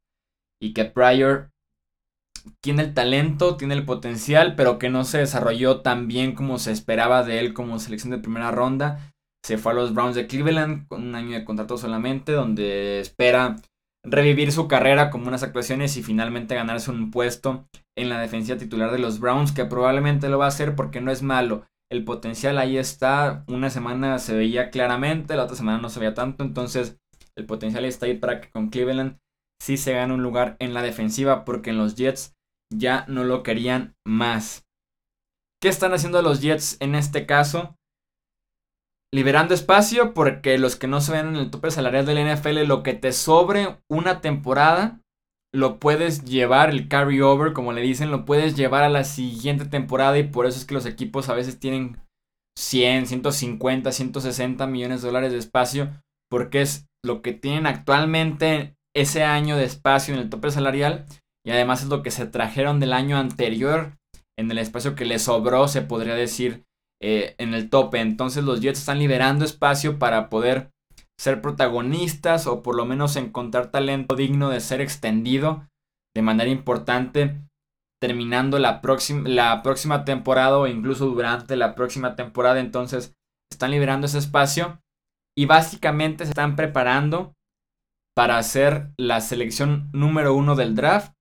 y 0.62 0.74
que 0.74 0.86
Pryor 0.86 1.52
tiene 2.62 2.84
el 2.84 2.94
talento, 2.94 3.58
tiene 3.58 3.74
el 3.74 3.86
potencial, 3.86 4.56
pero 4.56 4.80
que 4.80 4.90
no 4.90 5.04
se 5.04 5.20
desarrolló 5.20 5.82
tan 5.82 6.08
bien 6.08 6.34
como 6.34 6.60
se 6.60 6.72
esperaba 6.72 7.24
de 7.24 7.40
él 7.40 7.54
como 7.54 7.80
selección 7.80 8.12
de 8.12 8.20
primera 8.20 8.52
ronda. 8.52 9.14
Se 9.46 9.58
fue 9.58 9.72
a 9.72 9.76
los 9.76 9.94
Browns 9.94 10.16
de 10.16 10.28
Cleveland 10.28 10.88
con 10.88 11.04
un 11.04 11.16
año 11.16 11.38
de 11.38 11.46
contrato 11.46 11.78
solamente, 11.78 12.32
donde 12.32 13.00
espera 13.00 13.56
revivir 14.04 14.52
su 14.52 14.68
carrera 14.68 15.10
como 15.10 15.28
unas 15.28 15.44
actuaciones 15.44 15.98
y 15.98 16.04
finalmente 16.04 16.56
ganarse 16.56 16.92
un 16.92 17.12
puesto 17.12 17.68
en 17.98 18.10
la 18.10 18.20
defensa 18.20 18.58
titular 18.58 18.92
de 18.92 19.00
los 19.00 19.20
Browns, 19.20 19.52
que 19.52 19.66
probablemente 19.66 20.30
lo 20.30 20.40
va 20.40 20.46
a 20.46 20.50
hacer 20.50 20.76
porque 20.76 21.02
no 21.02 21.12
es 21.12 21.22
malo. 21.22 21.66
El 21.92 22.04
potencial 22.04 22.58
ahí 22.58 22.78
está. 22.78 23.44
Una 23.48 23.70
semana 23.70 24.20
se 24.20 24.36
veía 24.36 24.70
claramente, 24.70 25.36
la 25.36 25.44
otra 25.44 25.56
semana 25.56 25.80
no 25.80 25.90
se 25.90 26.00
veía 26.00 26.14
tanto. 26.14 26.44
Entonces, 26.44 27.00
el 27.36 27.46
potencial 27.46 27.86
está 27.86 28.06
ahí 28.06 28.18
para 28.18 28.42
que 28.42 28.50
con 28.50 28.70
Cleveland 28.70 29.18
sí 29.62 29.78
se 29.78 29.94
gana 29.94 30.14
un 30.14 30.24
lugar 30.24 30.56
en 30.60 30.74
la 30.74 30.82
defensiva 30.82 31.46
porque 31.46 31.72
en 31.72 31.78
los 31.78 31.96
Jets 31.96 32.36
ya 32.74 33.06
no 33.08 33.24
lo 33.24 33.44
querían 33.44 33.96
más. 34.06 34.66
¿Qué 35.62 35.70
están 35.70 35.94
haciendo 35.94 36.22
los 36.22 36.42
Jets 36.42 36.78
en 36.80 36.96
este 36.96 37.26
caso? 37.26 37.76
Liberando 39.14 39.54
espacio 39.54 40.14
porque 40.14 40.58
los 40.58 40.76
que 40.76 40.88
no 40.88 41.02
se 41.02 41.12
ven 41.12 41.28
en 41.28 41.36
el 41.36 41.52
tope 41.52 41.72
salarial 41.72 42.06
del 42.06 42.34
NFL, 42.34 42.66
lo 42.66 42.84
que 42.84 42.94
te 42.94 43.12
sobre 43.12 43.80
una 43.90 44.22
temporada, 44.22 45.02
lo 45.54 45.80
puedes 45.80 46.26
llevar, 46.26 46.70
el 46.70 46.88
carry 46.88 47.22
over, 47.22 47.54
como 47.54 47.74
le 47.74 47.82
dicen, 47.82 48.12
lo 48.12 48.24
puedes 48.24 48.56
llevar 48.56 48.84
a 48.84 48.90
la 48.90 49.04
siguiente 49.04 49.66
temporada 49.66 50.18
y 50.20 50.24
por 50.24 50.46
eso 50.46 50.60
es 50.60 50.66
que 50.66 50.76
los 50.76 50.86
equipos 50.86 51.28
a 51.28 51.34
veces 51.34 51.60
tienen 51.60 51.98
100, 52.58 53.08
150, 53.08 53.92
160 53.92 54.68
millones 54.68 55.02
de 55.02 55.08
dólares 55.08 55.32
de 55.32 55.40
espacio 55.40 55.90
porque 56.30 56.62
es 56.62 56.88
lo 57.04 57.22
que 57.22 57.34
tienen 57.34 57.66
actualmente 57.66 58.76
ese 59.02 59.24
año 59.24 59.56
de 59.56 59.66
espacio 59.66 60.14
en 60.14 60.20
el 60.20 60.30
tope 60.30 60.52
salarial 60.52 61.06
y 61.46 61.52
además 61.52 61.84
es 61.84 61.90
lo 61.90 62.04
que 62.04 62.12
se 62.12 62.26
trajeron 62.26 62.80
del 62.80 62.94
año 62.94 63.18
anterior 63.18 63.98
en 64.38 64.52
el 64.52 64.58
espacio 64.58 64.96
que 64.96 65.06
les 65.06 65.24
sobró, 65.24 65.68
se 65.68 65.82
podría 65.82 66.16
decir, 66.16 66.66
eh, 67.02 67.36
en 67.38 67.54
el 67.54 67.70
tope. 67.70 68.00
Entonces 68.00 68.44
los 68.44 68.62
Jets 68.62 68.80
están 68.80 69.00
liberando 69.00 69.46
espacio 69.46 70.00
para 70.00 70.30
poder 70.30 70.72
ser 71.20 71.42
protagonistas 71.42 72.48
o 72.48 72.64
por 72.64 72.76
lo 72.76 72.86
menos 72.86 73.16
encontrar 73.16 73.72
talento 73.72 74.16
digno 74.16 74.50
de 74.50 74.60
ser 74.60 74.80
extendido 74.82 75.68
de 76.16 76.22
manera 76.22 76.50
importante 76.50 77.42
terminando 78.02 78.60
la, 78.60 78.82
la 79.26 79.62
próxima 79.62 80.06
temporada 80.06 80.58
o 80.58 80.68
incluso 80.68 81.08
durante 81.08 81.56
la 81.56 81.76
próxima 81.76 82.16
temporada. 82.16 82.60
Entonces 82.60 83.16
están 83.52 83.72
liberando 83.72 84.08
ese 84.08 84.18
espacio 84.18 84.82
y 85.38 85.46
básicamente 85.46 86.26
se 86.26 86.32
están 86.32 86.56
preparando 86.56 87.34
para 88.20 88.38
hacer 88.38 88.92
la 88.98 89.22
selección 89.22 89.90
número 89.94 90.34
uno 90.34 90.58
del 90.58 90.76
draft 90.76 91.14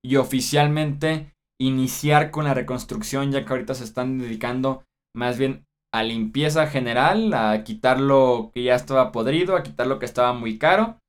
y 0.00 0.14
oficialmente 0.14 1.34
iniciar 1.60 2.30
con 2.30 2.44
la 2.44 2.54
reconstrucción 2.54 3.32
ya 3.32 3.44
que 3.44 3.52
ahorita 3.52 3.74
se 3.74 3.82
están 3.82 4.18
dedicando 4.18 4.84
más 5.12 5.38
bien 5.38 5.66
a 5.92 6.04
limpieza 6.04 6.68
general, 6.68 7.34
a 7.34 7.64
quitar 7.64 7.98
lo 7.98 8.52
que 8.54 8.62
ya 8.62 8.76
estaba 8.76 9.10
podrido, 9.10 9.56
a 9.56 9.64
quitar 9.64 9.88
lo 9.88 9.98
que 9.98 10.06
estaba 10.06 10.34
muy 10.34 10.56
caro. 10.56 11.00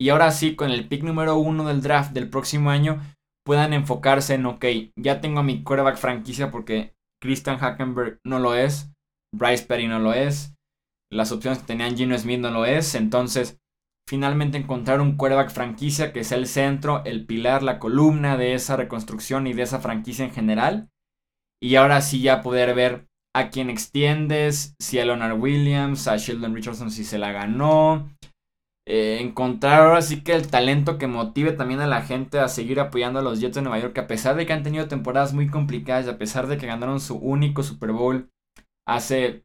Y 0.00 0.08
ahora 0.08 0.32
sí, 0.32 0.56
con 0.56 0.72
el 0.72 0.88
pick 0.88 1.04
número 1.04 1.36
uno 1.36 1.64
del 1.64 1.80
draft 1.80 2.10
del 2.12 2.28
próximo 2.28 2.70
año, 2.70 3.00
puedan 3.46 3.74
enfocarse 3.74 4.34
en, 4.34 4.46
ok, 4.46 4.64
ya 4.96 5.20
tengo 5.20 5.38
a 5.38 5.44
mi 5.44 5.62
quarterback 5.62 5.96
franquicia 5.96 6.50
porque 6.50 6.92
Christian 7.22 7.58
Hackenberg 7.58 8.18
no 8.26 8.40
lo 8.40 8.56
es, 8.56 8.90
Bryce 9.32 9.64
Perry 9.64 9.86
no 9.86 10.00
lo 10.00 10.12
es, 10.12 10.56
las 11.08 11.30
opciones 11.30 11.60
que 11.60 11.66
tenían 11.66 11.96
Gino 11.96 12.18
Smith 12.18 12.40
no 12.40 12.50
lo 12.50 12.64
es, 12.66 12.96
entonces 12.96 13.61
finalmente 14.08 14.58
encontrar 14.58 15.00
un 15.00 15.16
quarterback 15.16 15.50
franquicia 15.50 16.12
que 16.12 16.24
sea 16.24 16.38
el 16.38 16.46
centro, 16.46 17.04
el 17.04 17.26
pilar, 17.26 17.62
la 17.62 17.78
columna 17.78 18.36
de 18.36 18.54
esa 18.54 18.76
reconstrucción 18.76 19.46
y 19.46 19.52
de 19.52 19.62
esa 19.62 19.80
franquicia 19.80 20.24
en 20.24 20.32
general. 20.32 20.90
Y 21.62 21.76
ahora 21.76 22.00
sí 22.00 22.20
ya 22.20 22.42
poder 22.42 22.74
ver 22.74 23.06
a 23.34 23.50
quién 23.50 23.70
extiendes, 23.70 24.74
si 24.80 24.98
a 24.98 25.04
Leonard 25.04 25.38
Williams, 25.38 26.08
a 26.08 26.16
Sheldon 26.16 26.54
Richardson 26.54 26.90
si 26.90 27.04
se 27.04 27.18
la 27.18 27.32
ganó. 27.32 28.10
Eh, 28.86 29.18
encontrar 29.20 29.82
ahora 29.82 30.02
sí 30.02 30.24
que 30.24 30.34
el 30.34 30.48
talento 30.48 30.98
que 30.98 31.06
motive 31.06 31.52
también 31.52 31.80
a 31.80 31.86
la 31.86 32.02
gente 32.02 32.40
a 32.40 32.48
seguir 32.48 32.80
apoyando 32.80 33.20
a 33.20 33.22
los 33.22 33.40
Jets 33.40 33.54
de 33.54 33.62
Nueva 33.62 33.78
York, 33.78 33.96
a 33.98 34.08
pesar 34.08 34.34
de 34.34 34.44
que 34.44 34.52
han 34.52 34.64
tenido 34.64 34.88
temporadas 34.88 35.32
muy 35.32 35.48
complicadas, 35.48 36.08
a 36.08 36.18
pesar 36.18 36.48
de 36.48 36.58
que 36.58 36.66
ganaron 36.66 36.98
su 36.98 37.16
único 37.16 37.62
Super 37.62 37.92
Bowl 37.92 38.28
hace 38.86 39.44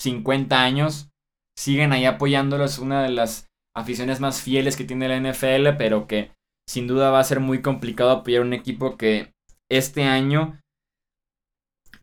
50 0.00 0.60
años, 0.60 1.12
siguen 1.56 1.92
ahí 1.92 2.06
apoyándolos, 2.06 2.80
una 2.80 3.04
de 3.04 3.10
las 3.10 3.51
aficiones 3.76 4.20
más 4.20 4.42
fieles 4.42 4.76
que 4.76 4.84
tiene 4.84 5.08
la 5.08 5.18
NFL, 5.18 5.76
pero 5.78 6.06
que 6.06 6.32
sin 6.68 6.86
duda 6.86 7.10
va 7.10 7.20
a 7.20 7.24
ser 7.24 7.40
muy 7.40 7.62
complicado 7.62 8.10
apoyar 8.10 8.42
un 8.42 8.52
equipo 8.52 8.96
que 8.96 9.32
este 9.70 10.04
año 10.04 10.60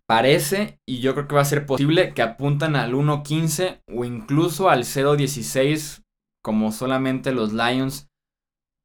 parece, 0.07 0.79
y 0.88 1.01
yo 1.01 1.13
creo 1.13 1.27
que 1.27 1.35
va 1.35 1.41
a 1.41 1.45
ser 1.45 1.67
posible, 1.67 2.13
que 2.15 2.23
apuntan 2.23 2.75
al 2.75 2.93
1.15 2.93 3.81
o 3.95 4.05
incluso 4.05 4.69
al 4.69 4.83
0.16 4.83 6.03
como 6.43 6.71
solamente 6.71 7.31
los 7.31 7.53
Lions 7.53 8.07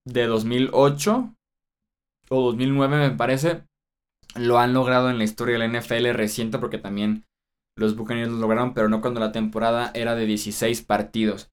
de 0.06 0.26
2008 0.26 1.34
o 2.28 2.42
2009 2.42 2.98
me 2.98 3.16
parece 3.16 3.64
lo 4.34 4.58
han 4.58 4.74
logrado 4.74 5.08
en 5.08 5.18
la 5.18 5.24
historia 5.24 5.58
de 5.58 5.66
la 5.66 5.80
NFL 5.80 6.10
reciente 6.12 6.58
porque 6.58 6.78
también 6.78 7.24
los 7.76 7.96
Buccaneers 7.96 8.30
lo 8.30 8.38
lograron, 8.38 8.74
pero 8.74 8.88
no 8.88 9.00
cuando 9.00 9.20
la 9.20 9.32
temporada 9.32 9.90
era 9.94 10.14
de 10.14 10.26
16 10.26 10.82
partidos. 10.82 11.50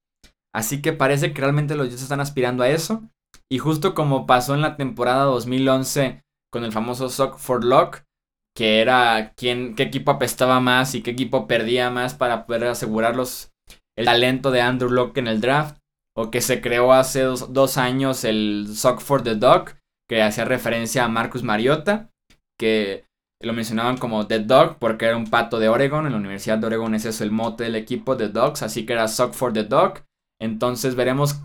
Así 0.53 0.81
que 0.81 0.93
parece 0.93 1.33
que 1.33 1.41
realmente 1.41 1.75
los 1.75 1.89
Jets 1.89 2.03
están 2.03 2.19
aspirando 2.19 2.63
a 2.63 2.69
eso. 2.69 3.03
Y 3.49 3.59
justo 3.59 3.93
como 3.93 4.25
pasó 4.25 4.53
en 4.53 4.61
la 4.61 4.77
temporada 4.77 5.23
2011 5.23 6.23
con 6.51 6.63
el 6.63 6.71
famoso 6.71 7.09
Sock 7.09 7.37
for 7.37 7.63
Lock, 7.63 8.03
que 8.55 8.81
era 8.81 9.33
quién, 9.35 9.75
qué 9.75 9.83
equipo 9.83 10.11
apestaba 10.11 10.59
más 10.59 10.93
y 10.95 11.01
qué 11.01 11.11
equipo 11.11 11.47
perdía 11.47 11.89
más 11.89 12.13
para 12.13 12.45
poder 12.45 12.65
asegurar 12.65 13.15
el 13.97 14.05
talento 14.05 14.51
de 14.51 14.61
Andrew 14.61 14.89
Locke 14.89 15.17
en 15.19 15.27
el 15.27 15.41
draft. 15.41 15.77
O 16.13 16.29
que 16.29 16.41
se 16.41 16.59
creó 16.59 16.91
hace 16.91 17.21
dos, 17.21 17.77
años 17.77 18.25
el 18.25 18.67
Sock 18.75 18.99
for 18.99 19.23
the 19.23 19.35
Dog, 19.35 19.75
que 20.09 20.21
hacía 20.21 20.43
referencia 20.43 21.05
a 21.05 21.07
Marcus 21.07 21.41
Mariota, 21.41 22.09
que 22.59 23.05
lo 23.41 23.53
mencionaban 23.53 23.97
como 23.97 24.27
The 24.27 24.39
Dog 24.39 24.77
porque 24.77 25.05
era 25.05 25.15
un 25.15 25.29
pato 25.29 25.57
de 25.57 25.69
Oregon. 25.69 26.05
En 26.05 26.11
la 26.11 26.17
Universidad 26.17 26.57
de 26.57 26.67
Oregon 26.67 26.95
es 26.95 27.21
el 27.21 27.31
mote 27.31 27.63
del 27.63 27.75
equipo, 27.75 28.17
The 28.17 28.27
Dogs, 28.27 28.61
así 28.61 28.85
que 28.85 28.91
era 28.91 29.07
Sock 29.07 29.33
for 29.33 29.53
the 29.53 29.63
Dog. 29.63 30.01
Entonces 30.41 30.95
veremos 30.95 31.41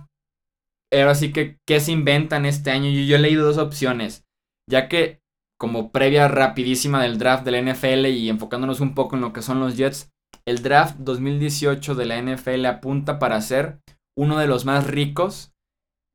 ahora 0.92 1.14
sí 1.14 1.32
que 1.32 1.58
qué 1.66 1.80
se 1.80 1.92
inventan 1.92 2.46
este 2.46 2.70
año. 2.70 2.90
Yo, 2.90 3.02
yo 3.02 3.16
he 3.16 3.20
leído 3.20 3.44
dos 3.44 3.58
opciones, 3.58 4.24
ya 4.68 4.88
que 4.88 5.20
como 5.58 5.90
previa 5.90 6.28
rapidísima 6.28 7.02
del 7.02 7.18
draft 7.18 7.44
de 7.44 7.50
la 7.50 7.60
NFL 7.60 8.06
y 8.06 8.28
enfocándonos 8.28 8.80
un 8.80 8.94
poco 8.94 9.16
en 9.16 9.22
lo 9.22 9.32
que 9.32 9.42
son 9.42 9.60
los 9.60 9.76
Jets, 9.76 10.10
el 10.46 10.62
draft 10.62 10.96
2018 10.98 11.94
de 11.94 12.06
la 12.06 12.20
NFL 12.20 12.64
apunta 12.66 13.18
para 13.18 13.40
ser 13.40 13.80
uno 14.16 14.38
de 14.38 14.46
los 14.46 14.64
más 14.64 14.86
ricos 14.86 15.52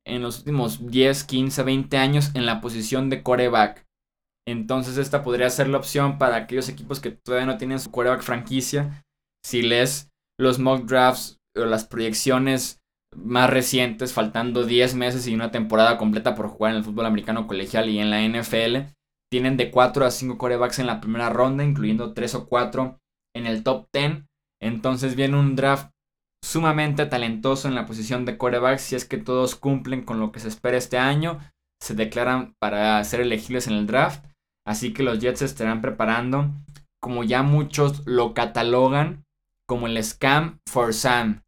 en 0.06 0.22
los 0.22 0.38
últimos 0.38 0.86
10, 0.86 1.24
15, 1.24 1.62
20 1.62 1.96
años 1.96 2.30
en 2.34 2.46
la 2.46 2.60
posición 2.60 3.10
de 3.10 3.22
coreback. 3.22 3.86
Entonces 4.46 4.96
esta 4.96 5.22
podría 5.22 5.50
ser 5.50 5.68
la 5.68 5.78
opción 5.78 6.18
para 6.18 6.36
aquellos 6.36 6.68
equipos 6.68 7.00
que 7.00 7.10
todavía 7.10 7.46
no 7.46 7.58
tienen 7.58 7.78
su 7.78 7.90
coreback 7.90 8.22
franquicia. 8.22 9.04
Si 9.44 9.62
lees 9.62 10.10
los 10.38 10.58
mock 10.58 10.84
drafts 10.86 11.38
las 11.54 11.84
proyecciones 11.84 12.82
más 13.14 13.50
recientes, 13.50 14.12
faltando 14.12 14.64
10 14.64 14.94
meses 14.94 15.26
y 15.26 15.34
una 15.34 15.50
temporada 15.50 15.98
completa 15.98 16.34
por 16.34 16.48
jugar 16.48 16.72
en 16.72 16.78
el 16.78 16.84
fútbol 16.84 17.06
americano 17.06 17.46
colegial 17.46 17.88
y 17.88 17.98
en 17.98 18.10
la 18.10 18.22
NFL, 18.22 18.90
tienen 19.30 19.56
de 19.56 19.70
4 19.70 20.04
a 20.04 20.10
5 20.10 20.38
corebacks 20.38 20.78
en 20.78 20.86
la 20.86 21.00
primera 21.00 21.30
ronda, 21.30 21.64
incluyendo 21.64 22.12
3 22.12 22.34
o 22.34 22.46
4 22.48 22.98
en 23.34 23.46
el 23.46 23.62
top 23.62 23.86
10. 23.92 24.24
Entonces 24.60 25.16
viene 25.16 25.38
un 25.38 25.56
draft 25.56 25.90
sumamente 26.44 27.06
talentoso 27.06 27.68
en 27.68 27.74
la 27.74 27.86
posición 27.86 28.24
de 28.24 28.36
coreback. 28.36 28.78
Si 28.78 28.94
es 28.94 29.04
que 29.04 29.18
todos 29.18 29.54
cumplen 29.56 30.04
con 30.04 30.20
lo 30.20 30.32
que 30.32 30.40
se 30.40 30.48
espera 30.48 30.76
este 30.76 30.98
año, 30.98 31.38
se 31.80 31.94
declaran 31.94 32.54
para 32.58 33.02
ser 33.04 33.20
elegibles 33.20 33.66
en 33.66 33.74
el 33.74 33.86
draft. 33.86 34.24
Así 34.66 34.92
que 34.92 35.02
los 35.02 35.18
Jets 35.18 35.42
estarán 35.42 35.80
preparando, 35.80 36.50
como 37.00 37.24
ya 37.24 37.42
muchos 37.42 38.06
lo 38.06 38.34
catalogan, 38.34 39.24
como 39.66 39.86
el 39.86 40.02
Scam 40.02 40.60
for 40.68 40.94
Sam, 40.94 41.41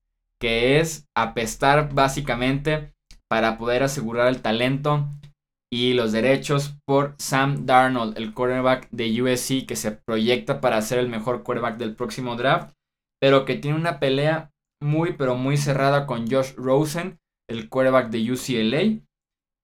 que 0.45 0.79
es 0.79 1.07
apestar 1.17 1.95
básicamente 1.95 2.93
para 3.31 3.57
poder 3.57 3.83
asegurar 3.83 4.29
el 4.29 4.43
talento 4.43 5.09
y 5.73 5.95
los 5.95 6.13
derechos 6.13 6.77
por 6.87 7.15
Sam 7.19 7.65
Darnold, 7.65 8.19
el 8.19 8.35
quarterback 8.35 8.91
de 8.91 9.23
USC 9.23 9.65
que 9.67 9.75
se 9.75 9.93
proyecta 9.93 10.61
para 10.61 10.83
ser 10.83 10.99
el 10.99 11.09
mejor 11.09 11.45
quarterback 11.45 11.79
del 11.79 11.97
próximo 11.97 12.37
draft, 12.37 12.75
pero 13.23 13.47
que 13.47 13.55
tiene 13.55 13.79
una 13.79 13.99
pelea 13.99 14.51
muy 14.83 15.15
pero 15.15 15.35
muy 15.35 15.57
cerrada 15.57 16.05
con 16.07 16.31
Josh 16.31 16.53
Rosen, 16.57 17.19
el 17.49 17.71
quarterback 17.71 18.11
de 18.11 18.31
UCLA, 18.31 19.03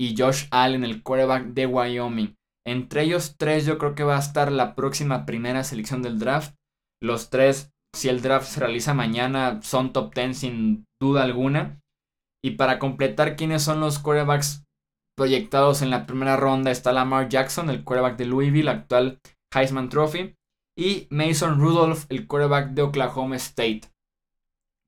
y 0.01 0.17
Josh 0.17 0.47
Allen, 0.51 0.83
el 0.83 1.03
quarterback 1.03 1.49
de 1.49 1.67
Wyoming. 1.67 2.37
Entre 2.67 3.03
ellos 3.03 3.37
tres 3.37 3.67
yo 3.67 3.77
creo 3.77 3.95
que 3.95 4.03
va 4.05 4.17
a 4.17 4.21
estar 4.21 4.51
la 4.51 4.75
próxima 4.75 5.27
primera 5.27 5.63
selección 5.63 6.01
del 6.01 6.19
draft. 6.19 6.55
Los 7.03 7.29
tres 7.29 7.71
si 7.95 8.09
el 8.09 8.23
draft 8.23 8.47
se 8.47 8.61
realiza 8.61 8.95
mañana, 8.95 9.61
son 9.63 9.93
top 9.93 10.15
10 10.15 10.37
sin 10.37 10.87
duda 11.01 11.23
alguna. 11.23 11.81
Y 12.43 12.53
para 12.53 12.79
completar 12.79 13.37
quiénes 13.37 13.63
son 13.63 13.81
los 13.81 13.99
quarterbacks 13.99 14.65
proyectados 15.17 15.83
en 15.83 15.91
la 15.91 16.07
primera 16.07 16.37
ronda 16.37 16.71
está 16.71 16.93
Lamar 16.93 17.29
Jackson, 17.29 17.69
el 17.69 17.85
quarterback 17.85 18.17
de 18.17 18.25
Louisville, 18.25 18.71
actual 18.71 19.21
Heisman 19.55 19.91
Trophy, 19.91 20.35
y 20.79 21.07
Mason 21.11 21.61
Rudolph, 21.61 22.07
el 22.09 22.27
quarterback 22.27 22.71
de 22.71 22.83
Oklahoma 22.83 23.37
State. 23.37 23.83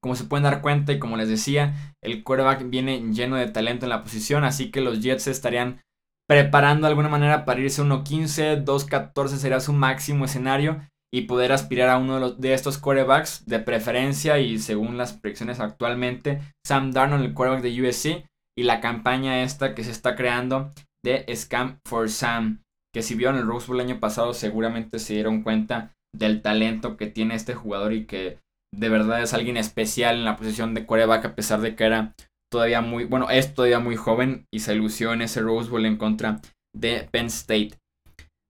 Como 0.02 0.16
se 0.16 0.24
pueden 0.24 0.44
dar 0.44 0.62
cuenta 0.62 0.92
y 0.92 0.98
como 0.98 1.16
les 1.16 1.28
decía, 1.28 1.94
el 2.02 2.24
quarterback 2.24 2.68
viene 2.70 3.12
lleno 3.12 3.36
de 3.36 3.48
talento 3.48 3.84
en 3.84 3.90
la 3.90 4.02
posición, 4.02 4.44
así 4.44 4.70
que 4.70 4.80
los 4.80 5.00
Jets 5.00 5.26
estarían 5.26 5.82
preparando 6.26 6.86
de 6.86 6.92
alguna 6.92 7.10
manera 7.10 7.44
para 7.44 7.60
irse 7.60 7.82
1-15, 7.82 8.64
2-14 8.64 9.28
sería 9.36 9.60
su 9.60 9.72
máximo 9.74 10.24
escenario 10.24 10.80
y 11.12 11.22
poder 11.22 11.52
aspirar 11.52 11.90
a 11.90 11.98
uno 11.98 12.30
de, 12.30 12.54
estos 12.54 12.78
quarterbacks 12.78 13.44
de 13.46 13.58
preferencia 13.58 14.38
y 14.38 14.58
según 14.58 14.96
las 14.96 15.12
predicciones 15.12 15.60
actualmente, 15.60 16.40
Sam 16.66 16.92
Darnold, 16.92 17.24
el 17.24 17.34
quarterback 17.34 17.62
de 17.62 17.88
USC, 17.88 18.26
y 18.56 18.64
la 18.64 18.80
campaña 18.80 19.42
esta 19.42 19.74
que 19.74 19.84
se 19.84 19.90
está 19.90 20.14
creando 20.14 20.72
de 21.04 21.24
Scam 21.34 21.78
for 21.86 22.08
Sam, 22.08 22.62
que 22.94 23.02
si 23.02 23.14
vieron 23.14 23.36
el 23.36 23.46
Rose 23.46 23.66
Bowl 23.66 23.80
el 23.80 23.86
año 23.86 24.00
pasado 24.00 24.34
seguramente 24.34 24.98
se 24.98 25.14
dieron 25.14 25.42
cuenta 25.42 25.94
del 26.14 26.42
talento 26.42 26.96
que 26.96 27.06
tiene 27.06 27.34
este 27.34 27.54
jugador 27.54 27.92
y 27.92 28.06
que 28.06 28.38
de 28.74 28.88
verdad 28.88 29.22
es 29.22 29.34
alguien 29.34 29.56
especial 29.56 30.16
en 30.16 30.24
la 30.24 30.36
posición 30.36 30.74
de 30.74 30.86
quarterback 30.86 31.24
a 31.24 31.34
pesar 31.34 31.60
de 31.60 31.74
que 31.74 31.84
era 31.84 32.14
todavía 32.50 32.82
muy, 32.82 33.04
bueno, 33.04 33.30
es 33.30 33.54
todavía 33.54 33.80
muy 33.80 33.96
joven 33.96 34.46
y 34.52 34.60
se 34.60 34.74
lució 34.74 35.12
en 35.12 35.22
ese 35.22 35.40
Rose 35.40 35.70
Bowl 35.70 35.86
en 35.86 35.96
contra 35.96 36.40
de 36.74 37.08
Penn 37.10 37.26
State. 37.26 37.78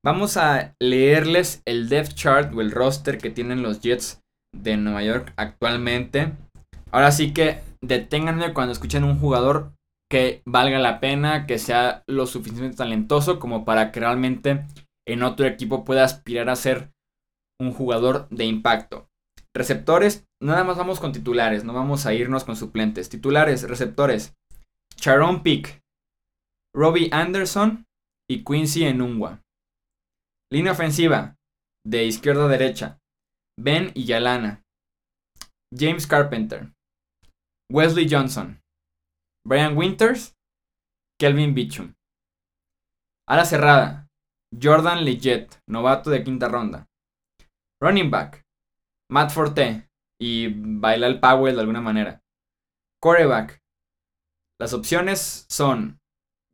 Vamos 0.05 0.37
a 0.37 0.75
leerles 0.81 1.63
el 1.65 1.89
depth 1.89 2.15
chart 2.15 2.53
o 2.55 2.61
el 2.61 2.73
roster 2.73 3.19
que 3.19 3.31
tienen 3.31 3.63
los 3.63 3.81
Jets 3.81 4.21
de 4.53 4.77
Nueva 4.77 5.05
York 5.05 5.33
actualmente. 5.37 6.33
Ahora 6.91 7.13
sí 7.13 7.33
que 7.33 7.61
deténganme 7.81 8.53
cuando 8.53 8.73
escuchen 8.73 9.05
un 9.05 9.21
jugador 9.21 9.75
que 10.11 10.43
valga 10.45 10.81
la 10.81 10.99
pena, 10.99 11.47
que 11.47 11.59
sea 11.59 12.03
lo 12.09 12.27
suficientemente 12.27 12.79
talentoso 12.79 13.39
como 13.39 13.65
para 13.65 13.93
que 13.93 14.01
realmente 14.01 14.67
en 15.07 15.23
otro 15.23 15.47
equipo 15.47 15.85
pueda 15.85 16.03
aspirar 16.05 16.51
a 16.51 16.57
ser 16.57 16.91
un 17.61 17.73
jugador 17.73 18.29
de 18.31 18.45
impacto. 18.45 19.07
Receptores, 19.55 20.27
nada 20.43 20.65
más 20.65 20.77
vamos 20.77 20.99
con 20.99 21.13
titulares, 21.13 21.63
no 21.63 21.75
vamos 21.75 22.07
a 22.07 22.15
irnos 22.15 22.43
con 22.43 22.57
suplentes. 22.57 23.09
Titulares, 23.09 23.69
receptores. 23.69 24.35
Charon 24.97 25.45
Pick, 25.45 25.81
Robbie 26.75 27.09
Anderson 27.13 27.87
y 28.29 28.43
Quincy 28.43 28.85
Enungwa. 28.85 29.42
Línea 30.53 30.73
ofensiva, 30.73 31.39
de 31.83 32.05
izquierda 32.05 32.45
a 32.45 32.49
derecha, 32.49 32.99
Ben 33.59 33.91
y 33.95 34.05
Yalana, 34.05 34.63
James 35.75 36.07
Carpenter, 36.07 36.71
Wesley 37.73 38.07
Johnson, 38.07 38.61
Brian 39.47 39.75
Winters, 39.79 40.35
Kelvin 41.19 41.55
Beecham. 41.55 41.95
A 43.27 43.37
la 43.37 43.47
cerrada, 43.47 44.09
Jordan 44.63 45.07
Leggett, 45.07 45.59
novato 45.67 46.11
de 46.11 46.23
quinta 46.23 46.51
ronda. 46.51 46.87
Running 47.81 48.11
back, 48.11 48.43
Matt 49.11 49.31
Forte 49.31 49.89
y 50.21 50.49
Bailal 50.53 51.19
Powell 51.19 51.55
de 51.55 51.61
alguna 51.63 51.81
manera. 51.81 52.21
Quarterback, 53.03 53.59
las 54.61 54.75
opciones 54.75 55.47
son 55.49 55.99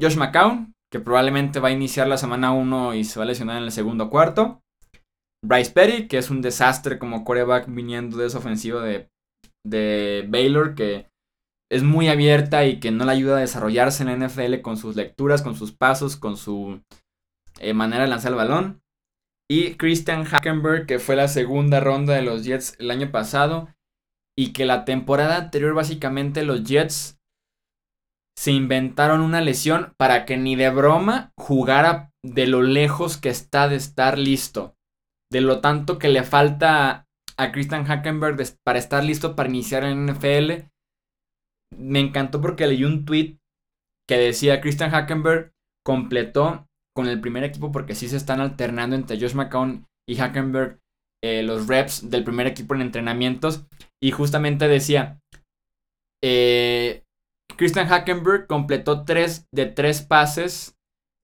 Josh 0.01 0.17
McCown, 0.17 0.73
que 0.91 1.01
probablemente 1.01 1.61
va 1.61 1.69
a 1.69 1.73
iniciar 1.73 2.09
la 2.09 2.17
semana 2.17 2.53
1 2.53 2.95
y 2.95 3.05
se 3.05 3.19
va 3.19 3.25
a 3.25 3.29
lesionar 3.29 3.59
en 3.59 3.65
el 3.65 3.73
segundo 3.73 4.11
cuarto. 4.11 4.63
Bryce 5.45 5.73
Petty, 5.73 6.09
que 6.09 6.19
es 6.19 6.31
un 6.31 6.41
desastre 6.41 6.99
como 6.99 7.25
quarterback 7.25 7.67
viniendo 7.69 8.17
de 8.17 8.27
esa 8.27 8.39
ofensiva 8.39 8.83
de, 8.83 9.11
de 9.65 10.27
Baylor, 10.29 10.75
que 10.75 11.09
es 11.71 11.83
muy 11.83 12.09
abierta 12.09 12.65
y 12.65 12.81
que 12.81 12.91
no 12.91 13.05
le 13.05 13.13
ayuda 13.13 13.37
a 13.37 13.41
desarrollarse 13.41 14.03
en 14.03 14.19
la 14.19 14.27
NFL 14.27 14.61
con 14.63 14.77
sus 14.77 14.97
lecturas, 14.97 15.43
con 15.43 15.55
sus 15.55 15.73
pasos, 15.73 16.17
con 16.17 16.37
su 16.37 16.83
eh, 17.61 17.75
manera 17.75 18.05
de 18.05 18.09
lanzar 18.09 18.33
el 18.33 18.39
balón. 18.39 18.83
Y 19.51 19.75
Christian 19.75 20.25
Hackenberg, 20.25 20.87
que 20.87 20.99
fue 20.99 21.17
la 21.17 21.29
segunda 21.29 21.81
ronda 21.81 22.15
de 22.15 22.23
los 22.23 22.45
Jets 22.45 22.77
el 22.79 22.91
año 22.91 23.11
pasado. 23.11 23.69
Y 24.37 24.53
que 24.53 24.67
la 24.67 24.85
temporada 24.85 25.37
anterior 25.37 25.75
básicamente 25.75 26.45
los 26.45 26.65
Jets 26.65 27.18
se 28.39 28.53
inventaron 28.53 29.21
una 29.21 29.41
lesión 29.41 29.95
para 29.97 30.25
que 30.25 30.37
ni 30.37 30.55
de 30.55 30.71
broma 30.71 31.33
jugara 31.37 32.13
de 32.25 32.47
lo 32.47 32.63
lejos 32.63 33.17
que 33.17 33.31
está 33.31 33.67
de 33.67 33.75
estar 33.75 34.17
listo. 34.17 34.77
De 35.29 35.41
lo 35.41 35.61
tanto 35.61 35.99
que 35.99 36.07
le 36.07 36.23
falta 36.23 37.09
a 37.37 37.51
Christian 37.51 37.85
Hackenberg 37.85 38.37
para 38.65 38.79
estar 38.79 39.03
listo 39.03 39.35
para 39.35 39.49
iniciar 39.49 39.83
en 39.83 40.07
NFL 40.07 40.69
me 41.77 41.99
encantó 41.99 42.41
porque 42.41 42.69
leí 42.69 42.85
un 42.85 43.05
tweet 43.05 43.39
que 44.09 44.19
decía 44.19 44.61
Christian 44.61 44.93
Hackenberg 44.93 45.53
completó 45.85 46.69
con 46.95 47.09
el 47.09 47.21
primer 47.21 47.43
equipo 47.43 47.73
porque 47.73 47.97
sí 47.97 48.09
se 48.09 48.17
están 48.17 48.41
alternando 48.41 48.95
entre 48.95 49.19
Josh 49.19 49.35
McCown 49.35 49.85
y 50.09 50.15
Hackenberg 50.15 50.79
eh, 51.25 51.43
los 51.43 51.67
reps 51.67 52.09
del 52.09 52.23
primer 52.23 52.47
equipo 52.47 52.77
en 52.77 52.83
entrenamientos 52.83 53.67
y 54.01 54.13
justamente 54.13 54.69
decía 54.69 55.21
eh, 56.23 57.03
Christian 57.57 57.89
Hackenberg 57.89 58.47
completó 58.47 59.05
tres 59.05 59.47
de 59.53 59.67
tres 59.67 60.03
pases 60.03 60.77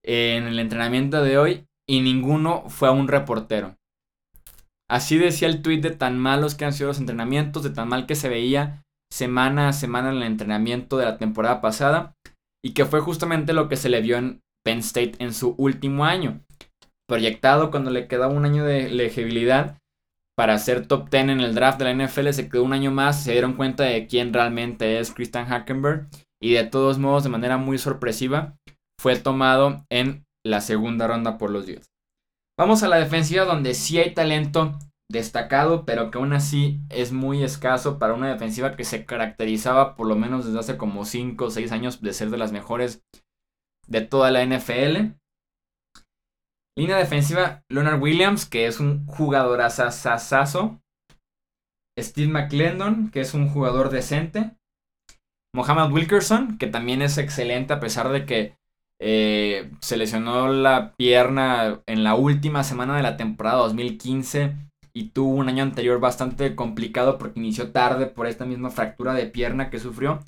en 0.04 0.45
el 0.45 0.59
entrenamiento 0.59 1.23
de 1.23 1.38
hoy 1.38 1.66
y 1.88 2.00
ninguno 2.00 2.69
fue 2.69 2.88
a 2.88 2.93
un 2.93 3.09
reportero. 3.09 3.76
Así 4.90 5.16
decía 5.16 5.49
el 5.49 5.62
tweet 5.62 5.81
de 5.81 5.90
tan 5.90 6.19
malos 6.19 6.54
que 6.54 6.64
han 6.64 6.73
sido 6.73 6.88
los 6.88 6.99
entrenamientos, 6.99 7.62
de 7.62 7.71
tan 7.71 7.88
mal 7.88 8.07
que 8.07 8.14
se 8.14 8.28
veía 8.28 8.85
semana 9.11 9.69
a 9.69 9.73
semana 9.73 10.11
en 10.11 10.16
el 10.16 10.23
entrenamiento 10.25 10.99
de 10.99 11.04
la 11.04 11.19
temporada 11.19 11.61
pasada 11.61 12.14
y 12.64 12.75
que 12.75 12.85
fue 12.85 13.00
justamente 13.00 13.52
lo 13.52 13.69
que 13.69 13.76
se 13.76 13.88
le 13.88 14.00
vio 14.00 14.16
en 14.16 14.40
Penn 14.64 14.78
State 14.78 15.12
en 15.19 15.33
su 15.33 15.54
último 15.57 16.04
año. 16.04 16.40
Proyectado 17.07 17.71
cuando 17.71 17.90
le 17.90 18.09
quedaba 18.09 18.33
un 18.33 18.45
año 18.45 18.64
de 18.64 18.87
elegibilidad 18.87 19.78
para 20.36 20.58
ser 20.58 20.86
top 20.86 21.10
10 21.10 21.24
en 21.24 21.40
el 21.40 21.54
draft 21.54 21.78
de 21.78 21.84
la 21.84 22.06
NFL, 22.06 22.30
se 22.30 22.48
quedó 22.48 22.64
un 22.64 22.72
año 22.72 22.90
más, 22.90 23.22
se 23.22 23.32
dieron 23.32 23.54
cuenta 23.54 23.84
de 23.84 24.06
quién 24.06 24.32
realmente 24.32 24.98
es 24.98 25.12
Christian 25.12 25.46
Hackenberg 25.46 26.08
y 26.42 26.52
de 26.52 26.64
todos 26.64 26.98
modos 26.98 27.24
de 27.24 27.30
manera 27.30 27.56
muy 27.56 27.78
sorpresiva 27.78 28.56
fue 29.00 29.16
tomado 29.16 29.84
en 29.90 30.24
la 30.44 30.60
segunda 30.60 31.06
ronda 31.06 31.38
por 31.38 31.50
los 31.50 31.66
Jets. 31.66 31.90
Vamos 32.58 32.82
a 32.82 32.88
la 32.88 32.96
defensiva 32.96 33.44
donde 33.44 33.74
sí 33.74 33.98
hay 33.98 34.14
talento 34.14 34.78
destacado, 35.10 35.84
pero 35.84 36.10
que 36.10 36.18
aún 36.18 36.32
así 36.32 36.80
es 36.88 37.12
muy 37.12 37.42
escaso 37.42 37.98
para 37.98 38.14
una 38.14 38.32
defensiva 38.32 38.76
que 38.76 38.84
se 38.84 39.04
caracterizaba 39.04 39.96
por 39.96 40.06
lo 40.06 40.16
menos 40.16 40.46
desde 40.46 40.58
hace 40.58 40.76
como 40.76 41.04
5 41.04 41.44
o 41.44 41.50
6 41.50 41.72
años 41.72 42.00
de 42.00 42.12
ser 42.12 42.30
de 42.30 42.38
las 42.38 42.52
mejores 42.52 43.02
de 43.86 44.00
toda 44.00 44.30
la 44.30 44.44
NFL. 44.44 45.14
Línea 46.76 46.97
defensiva, 46.97 47.63
Leonard 47.71 48.02
Williams, 48.02 48.47
que 48.47 48.67
es 48.67 48.80
un 48.80 49.06
jugador 49.06 49.60
asasazo. 49.60 50.80
Steve 51.99 52.32
McClendon, 52.32 53.10
que 53.10 53.21
es 53.21 53.34
un 53.34 53.49
jugador 53.49 53.91
decente. 53.91 54.56
Mohamed 55.54 55.93
Wilkerson, 55.93 56.58
que 56.58 56.67
también 56.67 57.00
es 57.00 57.17
excelente 57.17 57.73
a 57.73 57.80
pesar 57.80 58.08
de 58.08 58.26
que 58.26 58.56
eh, 59.00 59.71
se 59.80 59.97
lesionó 59.97 60.49
la 60.49 60.95
pierna 60.97 61.82
en 61.87 62.02
la 62.02 62.17
última 62.17 62.65
semana 62.65 62.97
de 62.97 63.02
la 63.02 63.17
temporada 63.17 63.58
2015 63.58 64.56
y 64.93 65.10
tuvo 65.10 65.34
un 65.34 65.49
año 65.49 65.63
anterior 65.63 66.00
bastante 66.00 66.56
complicado 66.56 67.19
porque 67.19 67.39
inició 67.39 67.71
tarde 67.71 68.06
por 68.06 68.26
esta 68.26 68.45
misma 68.45 68.71
fractura 68.71 69.15
de 69.15 69.26
pierna 69.26 69.71
que 69.71 69.78
sufrió. 69.78 70.21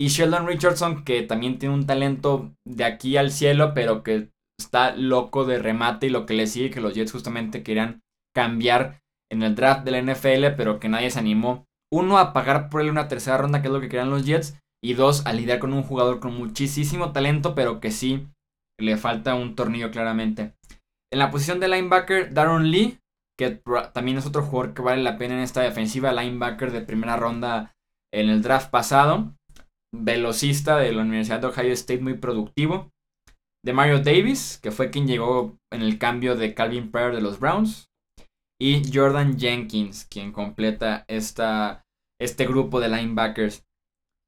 Y 0.00 0.08
Sheldon 0.08 0.46
Richardson, 0.46 1.04
que 1.04 1.22
también 1.22 1.58
tiene 1.58 1.74
un 1.74 1.86
talento 1.86 2.52
de 2.64 2.84
aquí 2.84 3.16
al 3.16 3.32
cielo, 3.32 3.72
pero 3.74 4.04
que 4.04 4.28
está 4.58 4.94
loco 4.96 5.44
de 5.44 5.58
remate 5.58 6.06
y 6.06 6.10
lo 6.10 6.26
que 6.26 6.34
le 6.34 6.46
sigue, 6.46 6.70
que 6.70 6.80
los 6.80 6.94
Jets 6.94 7.12
justamente 7.12 7.62
querían 7.62 8.02
cambiar 8.34 9.00
en 9.30 9.42
el 9.42 9.54
draft 9.54 9.84
de 9.84 9.90
la 9.90 10.02
NFL, 10.02 10.56
pero 10.56 10.80
que 10.80 10.88
nadie 10.88 11.10
se 11.10 11.18
animó. 11.18 11.64
Uno, 11.92 12.18
a 12.18 12.32
pagar 12.32 12.68
por 12.68 12.80
él 12.80 12.90
una 12.90 13.08
tercera 13.08 13.38
ronda, 13.38 13.62
que 13.62 13.68
es 13.68 13.72
lo 13.72 13.80
que 13.80 13.88
querían 13.88 14.10
los 14.10 14.26
Jets. 14.26 14.58
Y 14.82 14.94
dos, 14.94 15.26
a 15.26 15.32
lidiar 15.32 15.58
con 15.58 15.72
un 15.72 15.82
jugador 15.82 16.20
con 16.20 16.34
muchísimo 16.34 17.12
talento, 17.12 17.54
pero 17.54 17.80
que 17.80 17.90
sí 17.90 18.28
le 18.80 18.96
falta 18.96 19.34
un 19.34 19.56
tornillo 19.56 19.90
claramente. 19.90 20.54
En 21.12 21.18
la 21.18 21.30
posición 21.30 21.58
de 21.58 21.68
linebacker, 21.68 22.32
Darren 22.32 22.70
Lee, 22.70 22.98
que 23.38 23.60
también 23.92 24.18
es 24.18 24.26
otro 24.26 24.42
jugador 24.42 24.74
que 24.74 24.82
vale 24.82 25.02
la 25.02 25.16
pena 25.16 25.34
en 25.34 25.40
esta 25.40 25.62
defensiva, 25.62 26.12
linebacker 26.12 26.70
de 26.70 26.82
primera 26.82 27.16
ronda 27.16 27.74
en 28.12 28.28
el 28.28 28.42
draft 28.42 28.70
pasado, 28.70 29.34
velocista 29.94 30.76
de 30.78 30.92
la 30.92 31.02
Universidad 31.02 31.40
de 31.40 31.46
Ohio 31.48 31.72
State, 31.72 32.00
muy 32.00 32.14
productivo. 32.14 32.90
De 33.68 33.74
Mario 33.74 33.98
Davis, 33.98 34.58
que 34.62 34.70
fue 34.70 34.88
quien 34.88 35.06
llegó 35.06 35.58
en 35.70 35.82
el 35.82 35.98
cambio 35.98 36.36
de 36.36 36.54
Calvin 36.54 36.90
Pryor 36.90 37.14
de 37.14 37.20
los 37.20 37.38
Browns. 37.38 37.90
Y 38.58 38.80
Jordan 38.90 39.38
Jenkins, 39.38 40.06
quien 40.06 40.32
completa 40.32 41.04
esta, 41.06 41.84
este 42.18 42.46
grupo 42.46 42.80
de 42.80 42.88
linebackers. 42.88 43.66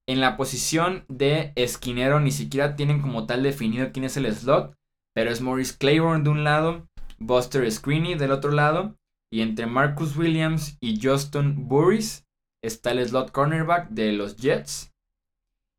En 0.07 0.21
la 0.21 0.37
posición 0.37 1.07
de 1.09 1.55
esquinero 1.57 2.21
ni 2.21 2.33
siquiera 2.33 2.77
tienen 2.77 3.01
como 3.01 3.25
tal 3.25 3.43
definido 3.43 3.93
quién 3.93 4.05
es 4.05 4.19
el 4.19 4.31
slot, 4.31 4.75
pero 5.15 5.31
es 5.31 5.41
Maurice 5.41 5.79
Claiborne 5.79 6.23
de 6.23 6.29
un 6.29 6.45
lado, 6.45 6.87
Buster 7.19 7.73
Screeney 7.73 8.17
del 8.17 8.33
otro 8.33 8.51
lado 8.51 8.95
y 9.33 9.41
entre 9.41 9.65
Marcus 9.65 10.19
Williams 10.19 10.77
y 10.81 11.01
Justin 11.03 11.67
Burris 11.67 12.27
está 12.63 12.91
el 12.91 13.09
slot 13.09 13.33
cornerback 13.33 13.89
de 13.89 14.13
los 14.13 14.37
Jets. 14.37 14.93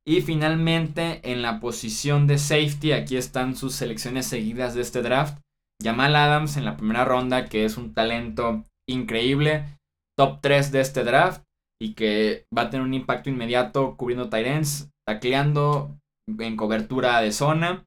Y 0.07 0.21
finalmente 0.21 1.21
en 1.31 1.41
la 1.41 1.59
posición 1.59 2.25
de 2.25 2.37
safety, 2.37 2.91
aquí 2.91 3.17
están 3.17 3.55
sus 3.55 3.75
selecciones 3.75 4.25
seguidas 4.25 4.73
de 4.73 4.81
este 4.81 5.01
draft. 5.01 5.39
Jamal 5.83 6.15
Adams 6.15 6.57
en 6.57 6.65
la 6.65 6.77
primera 6.77 7.05
ronda, 7.05 7.47
que 7.47 7.65
es 7.65 7.77
un 7.77 7.93
talento 7.93 8.63
increíble, 8.89 9.77
top 10.17 10.39
3 10.41 10.71
de 10.71 10.81
este 10.81 11.03
draft 11.03 11.43
y 11.81 11.93
que 11.93 12.45
va 12.55 12.63
a 12.63 12.69
tener 12.69 12.85
un 12.85 12.93
impacto 12.93 13.29
inmediato 13.29 13.95
cubriendo 13.97 14.29
ends, 14.35 14.89
tacleando 15.07 15.97
en 16.27 16.55
cobertura 16.55 17.21
de 17.21 17.31
zona. 17.31 17.85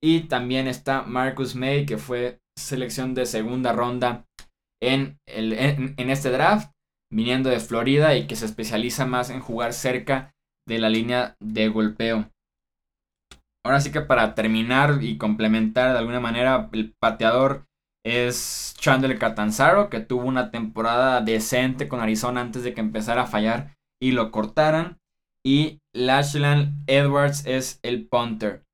Y 0.00 0.22
también 0.22 0.66
está 0.66 1.02
Marcus 1.02 1.54
May, 1.54 1.86
que 1.86 1.98
fue 1.98 2.38
selección 2.58 3.14
de 3.14 3.26
segunda 3.26 3.72
ronda 3.72 4.24
en, 4.80 5.18
el, 5.26 5.52
en, 5.52 6.10
este 6.10 6.30
draft, 6.30 6.72
viniendo 7.10 7.50
de 7.50 7.60
Florida 7.60 8.16
y 8.16 8.26
que 8.26 8.36
se 8.36 8.46
especializa 8.46 9.06
más 9.06 9.30
en 9.30 9.40
jugar 9.40 9.72
cerca 9.72 10.32
de 10.66 10.78
la 10.78 10.88
línea 10.88 11.36
de 11.40 11.68
golpeo. 11.68 12.30
Ahora 13.64 13.80
sí 13.80 13.92
que 13.92 14.00
para 14.00 14.34
terminar 14.34 14.98
y 15.02 15.18
complementar 15.18 15.92
de 15.92 15.98
alguna 15.98 16.20
manera, 16.20 16.68
el 16.72 16.94
pateador 17.00 17.66
es 18.04 18.74
Chandler 18.78 19.18
Catanzaro, 19.18 19.88
que 19.88 20.00
tuvo 20.00 20.24
una 20.24 20.50
temporada 20.50 21.20
decente 21.20 21.88
con 21.88 22.00
Arizona 22.00 22.40
antes 22.40 22.64
de 22.64 22.74
que 22.74 22.80
empezara 22.80 23.22
a 23.22 23.26
fallar 23.26 23.76
y 24.00 24.12
lo 24.12 24.32
cortaran. 24.32 24.98
Y 25.44 25.80
Lashland 25.94 26.84
Edwards 26.88 27.46
es 27.46 27.78
el 27.82 28.08
punter. 28.08 28.64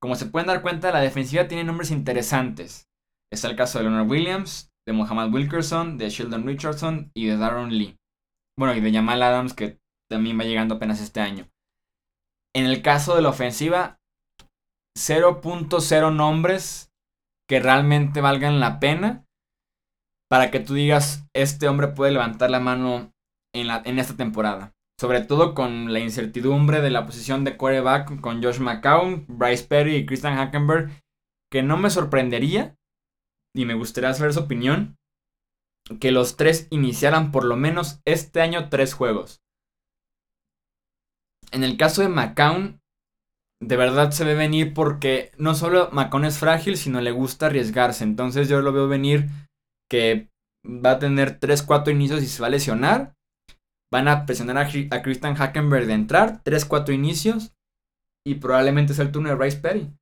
Como 0.00 0.16
se 0.16 0.26
pueden 0.26 0.48
dar 0.48 0.62
cuenta, 0.62 0.92
la 0.92 1.00
defensiva 1.00 1.48
tiene 1.48 1.64
nombres 1.64 1.90
interesantes. 1.90 2.88
Está 3.32 3.48
el 3.48 3.56
caso 3.56 3.78
de 3.78 3.84
Leonard 3.84 4.08
Williams, 4.08 4.70
de 4.86 4.92
Muhammad 4.92 5.32
Wilkerson, 5.32 5.96
de 5.96 6.10
Sheldon 6.10 6.46
Richardson 6.46 7.10
y 7.14 7.26
de 7.26 7.36
Darren 7.36 7.76
Lee. 7.76 7.96
Bueno, 8.58 8.74
y 8.74 8.80
de 8.80 8.92
Jamal 8.92 9.22
Adams, 9.22 9.54
que 9.54 9.78
también 10.10 10.38
va 10.38 10.44
llegando 10.44 10.76
apenas 10.76 11.00
este 11.00 11.20
año. 11.20 11.48
En 12.54 12.66
el 12.66 12.82
caso 12.82 13.16
de 13.16 13.22
la 13.22 13.30
ofensiva, 13.30 13.98
0.0 14.96 16.14
nombres 16.14 16.92
que 17.48 17.60
realmente 17.60 18.20
valgan 18.20 18.60
la 18.60 18.80
pena 18.80 19.24
para 20.30 20.50
que 20.50 20.60
tú 20.60 20.74
digas, 20.74 21.26
este 21.34 21.68
hombre 21.68 21.88
puede 21.88 22.12
levantar 22.12 22.50
la 22.50 22.60
mano 22.60 23.12
en, 23.54 23.66
la, 23.66 23.82
en 23.84 23.98
esta 23.98 24.16
temporada. 24.16 24.72
Sobre 25.00 25.20
todo 25.20 25.54
con 25.54 25.92
la 25.92 25.98
incertidumbre 25.98 26.80
de 26.80 26.90
la 26.90 27.04
posición 27.04 27.44
de 27.44 27.56
quarterback 27.56 28.20
con 28.20 28.42
Josh 28.42 28.60
McCown, 28.60 29.26
Bryce 29.28 29.64
Perry 29.64 29.96
y 29.96 30.06
Christian 30.06 30.36
Hackenberg, 30.36 30.90
que 31.50 31.62
no 31.62 31.76
me 31.76 31.90
sorprendería 31.90 32.76
y 33.54 33.64
me 33.64 33.74
gustaría 33.74 34.14
saber 34.14 34.32
su 34.32 34.40
opinión, 34.40 34.96
que 36.00 36.10
los 36.10 36.36
tres 36.36 36.66
iniciaran 36.70 37.30
por 37.30 37.44
lo 37.44 37.56
menos 37.56 38.00
este 38.04 38.40
año 38.40 38.68
tres 38.68 38.94
juegos. 38.94 39.43
En 41.54 41.62
el 41.62 41.76
caso 41.76 42.02
de 42.02 42.08
McCown, 42.08 42.80
de 43.62 43.76
verdad 43.76 44.10
se 44.10 44.24
ve 44.24 44.34
venir 44.34 44.74
porque 44.74 45.30
no 45.38 45.54
solo 45.54 45.88
McCown 45.92 46.24
es 46.24 46.38
frágil, 46.38 46.76
sino 46.76 47.00
le 47.00 47.12
gusta 47.12 47.46
arriesgarse. 47.46 48.02
Entonces 48.02 48.48
yo 48.48 48.60
lo 48.60 48.72
veo 48.72 48.88
venir 48.88 49.28
que 49.88 50.28
va 50.66 50.92
a 50.92 50.98
tener 50.98 51.38
3-4 51.38 51.92
inicios 51.92 52.24
y 52.24 52.26
se 52.26 52.40
va 52.42 52.48
a 52.48 52.50
lesionar. 52.50 53.14
Van 53.92 54.08
a 54.08 54.26
presionar 54.26 54.58
a, 54.58 55.02
Christian 55.02 55.36
Hackenberg 55.36 55.86
de 55.86 55.92
entrar, 55.92 56.42
3-4 56.42 56.92
inicios. 56.92 57.52
Y 58.26 58.36
probablemente 58.36 58.92
sea 58.92 59.04
el 59.04 59.12
turno 59.12 59.28
de 59.28 59.36
Bryce 59.36 59.58
Perry. 59.58 59.92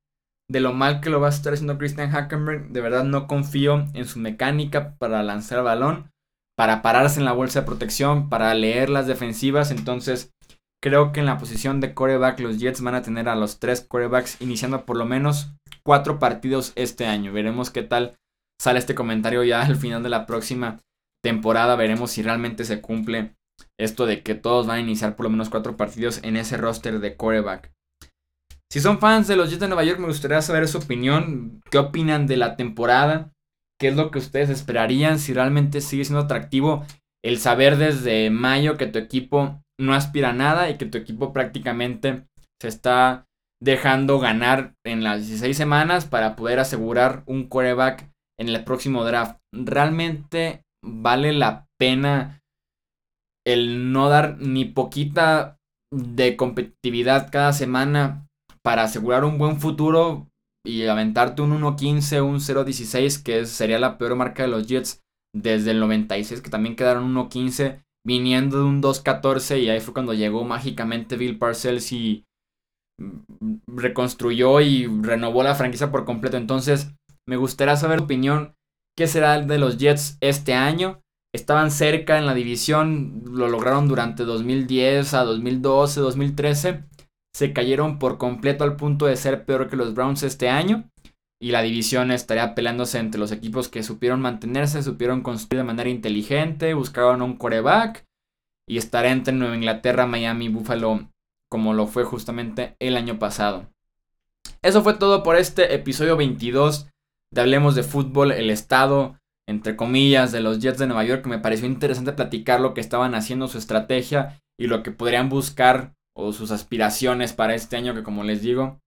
De 0.49 0.61
lo 0.61 0.73
mal 0.73 1.03
que 1.03 1.11
lo 1.11 1.21
va 1.21 1.27
a 1.27 1.31
estar 1.31 1.53
haciendo 1.53 1.77
Christian 1.77 2.11
Hackenberg, 2.11 2.71
de 2.71 2.81
verdad 2.81 3.05
no 3.05 3.27
confío 3.27 3.87
en 3.93 4.07
su 4.07 4.19
mecánica 4.19 4.97
para 4.97 5.23
lanzar 5.23 5.59
el 5.59 5.65
balón, 5.65 6.11
para 6.57 6.81
pararse 6.81 7.21
en 7.21 7.27
la 7.27 7.33
bolsa 7.33 7.61
de 7.61 7.67
protección, 7.67 8.31
para 8.31 8.55
leer 8.55 8.89
las 8.89 9.07
defensivas. 9.07 9.71
Entonces 9.71 10.32
Creo 10.83 11.13
que 11.13 11.21
en 11.21 11.27
la 11.27 11.39
posición 11.39 11.81
de 11.81 11.95
coreback 11.95 12.41
los 12.41 12.59
Jets 12.59 12.83
van 12.83 12.97
a 12.97 13.03
tener 13.03 13.29
a 13.29 13.37
los 13.37 13.61
tres 13.61 13.83
corebacks 13.83 14.41
iniciando 14.41 14.85
por 14.85 14.97
lo 14.97 15.05
menos 15.05 15.53
cuatro 15.85 16.19
partidos 16.19 16.73
este 16.75 17.07
año. 17.07 17.33
Veremos 17.33 17.71
qué 17.71 17.85
tal 17.85 18.17
sale 18.61 18.81
este 18.81 18.97
comentario 18.97 19.45
ya 19.45 19.63
al 19.63 19.77
final 19.77 20.03
de 20.03 20.09
la 20.09 20.27
próxima 20.27 20.81
temporada. 21.23 21.77
Veremos 21.77 22.11
si 22.11 22.23
realmente 22.23 22.65
se 22.65 22.81
cumple 22.81 23.37
esto 23.79 24.07
de 24.07 24.25
que 24.25 24.35
todos 24.35 24.67
van 24.67 24.79
a 24.79 24.81
iniciar 24.81 25.15
por 25.15 25.25
lo 25.25 25.31
menos 25.31 25.51
cuatro 25.51 25.77
partidos 25.77 26.19
en 26.25 26.37
ese 26.37 26.57
roster 26.57 26.99
de 26.99 27.17
coreback. 27.17 27.73
Si 28.69 28.81
son 28.81 28.99
fans 28.99 29.29
de 29.29 29.37
los 29.37 29.51
Jets 29.51 29.61
de 29.61 29.69
Nueva 29.69 29.85
York, 29.85 30.01
me 30.01 30.09
gustaría 30.09 30.43
saber 30.43 30.67
su 30.67 30.79
opinión. 30.79 31.61
¿Qué 31.71 31.79
opinan 31.79 32.27
de 32.27 32.39
la 32.39 32.57
temporada? 32.57 33.31
¿Qué 33.79 33.89
es 33.89 33.97
lo 33.97 34.11
que 34.11 34.19
ustedes 34.19 34.51
esperarían? 34.51 35.21
Si 35.21 35.33
realmente 35.33 35.81
sigue 35.81 36.05
siendo 36.05 36.25
atractivo 36.25 36.85
el 37.25 37.39
saber 37.39 37.77
desde 37.77 38.31
mayo 38.31 38.77
que 38.77 38.87
tu 38.87 38.99
equipo 38.99 39.62
no 39.81 39.95
aspira 39.95 40.31
a 40.31 40.35
nada 40.35 40.71
y 40.71 40.77
que 40.77 40.87
tu 40.87 40.99
equipo 40.99 41.33
prácticamente 41.33 42.25
se 42.61 42.69
está 42.69 43.27
dejando 43.63 44.19
ganar 44.19 44.75
en 44.85 45.05
las 45.05 45.27
16 45.27 45.57
semanas 45.57 46.07
para 46.07 46.35
poder 46.37 46.59
asegurar 46.59 47.23
un 47.27 47.49
quarterback 47.49 48.11
en 48.39 48.49
el 48.49 48.65
próximo 48.65 49.05
draft. 49.05 49.39
¿Realmente 49.55 50.63
vale 50.85 51.33
la 51.33 51.67
pena 51.79 52.41
el 53.47 53.93
no 53.93 54.09
dar 54.09 54.39
ni 54.39 54.65
poquita 54.65 55.59
de 55.93 56.37
competitividad 56.37 57.31
cada 57.31 57.53
semana 57.53 58.27
para 58.63 58.85
asegurar 58.85 59.25
un 59.25 59.39
buen 59.39 59.61
futuro 59.61 60.29
y 60.65 60.87
aventarte 60.87 61.43
un 61.43 61.61
1.15, 61.61 62.23
un 62.23 62.37
0.16, 62.37 63.23
que 63.23 63.47
sería 63.47 63.79
la 63.79 63.99
peor 63.99 64.15
marca 64.15 64.45
de 64.45 64.49
los 64.49 64.67
Jets 64.67 65.03
desde 65.35 65.73
el 65.73 65.81
96, 65.81 66.41
que 66.41 66.51
también 66.51 66.77
quedaron 66.77 67.15
1.15 67.15 67.83
viniendo 68.05 68.59
de 68.59 68.65
un 68.65 68.83
2-14 68.83 69.61
y 69.61 69.69
ahí 69.69 69.81
fue 69.81 69.95
cuando 69.95 70.15
llegó 70.15 70.45
mágicamente 70.45 71.17
Bill 71.17 71.39
Parcells 71.39 71.93
y 71.93 72.25
reconstruyó 73.67 74.61
y 74.61 74.87
renovó 74.87 75.43
la 75.43 75.55
franquicia 75.55 75.91
por 75.91 76.05
completo. 76.05 76.37
Entonces, 76.37 76.93
me 77.29 77.37
gustaría 77.37 77.77
saber 77.77 77.99
tu 77.99 78.05
opinión. 78.05 78.55
¿Qué 78.97 79.07
será 79.07 79.41
de 79.41 79.59
los 79.59 79.79
Jets 79.79 80.19
este 80.21 80.55
año? 80.55 81.01
Estaban 81.35 81.71
cerca 81.71 82.19
en 82.19 82.27
la 82.27 82.35
división, 82.35 83.23
lo 83.25 83.49
lograron 83.49 83.89
durante 83.89 84.25
2010 84.25 85.15
a 85.15 85.25
2012, 85.25 86.01
2013. 86.01 86.85
Se 87.35 87.53
cayeron 87.55 87.99
por 87.99 88.19
completo 88.19 88.65
al 88.65 88.77
punto 88.77 89.07
de 89.07 89.17
ser 89.17 89.47
peor 89.47 89.71
que 89.71 89.77
los 89.77 89.95
Browns 89.95 90.23
este 90.23 90.51
año 90.51 90.91
y 91.43 91.51
la 91.51 91.61
división 91.61 92.13
estaría 92.13 92.55
peleándose 92.55 93.01
entre 93.01 93.19
los 93.19 93.33
equipos 93.33 93.69
que 93.69 93.83
supieron 93.83 94.21
mantenerse, 94.21 94.81
supieron 94.81 95.23
construir 95.23 95.59
de 95.59 95.67
manera 95.67 95.91
inteligente, 95.91 96.73
buscaron 96.73 97.21
un 97.21 97.37
coreback 97.37 98.07
y 98.69 98.79
estará 98.79 99.11
entre 99.11 99.35
Nueva 99.35 99.57
Inglaterra, 99.57 100.07
Miami, 100.07 100.49
Buffalo, 100.49 101.09
como 101.51 101.75
lo 101.75 101.89
fue 101.89 102.05
justamente 102.05 102.77
el 102.79 102.97
año 102.97 103.19
pasado. 103.19 103.67
Eso 104.63 104.85
fue 104.85 104.95
todo 104.95 105.25
por 105.25 105.35
este 105.35 105.75
episodio 105.75 106.17
22 106.17 106.87
de 107.33 107.41
Hablemos 107.41 107.75
de 107.75 107.83
Fútbol, 107.83 108.31
el 108.31 108.49
estado, 108.49 109.19
entre 109.49 109.75
comillas, 109.75 110.31
de 110.31 110.43
los 110.43 110.61
Jets 110.61 110.79
de 110.79 110.87
Nueva 110.87 111.03
York. 111.03 111.27
Me 111.27 111.41
pareció 111.41 111.67
interesante 111.67 112.13
platicar 112.13 112.61
lo 112.61 112.73
que 112.73 112.81
estaban 112.81 113.17
haciendo, 113.17 113.49
su 113.49 113.59
estrategia 113.59 114.41
y 114.57 114.69
lo 114.69 114.85
que 114.85 114.93
podrían 114.93 115.29
buscar 115.29 115.93
o 116.15 116.33
sus 116.33 116.53
aspiraciones 116.53 117.33
para 117.33 117.57
este 117.57 117.77
año 117.77 117.95
que 117.95 118.05
como 118.05 118.23
les 118.23 118.43
digo, 118.43 118.79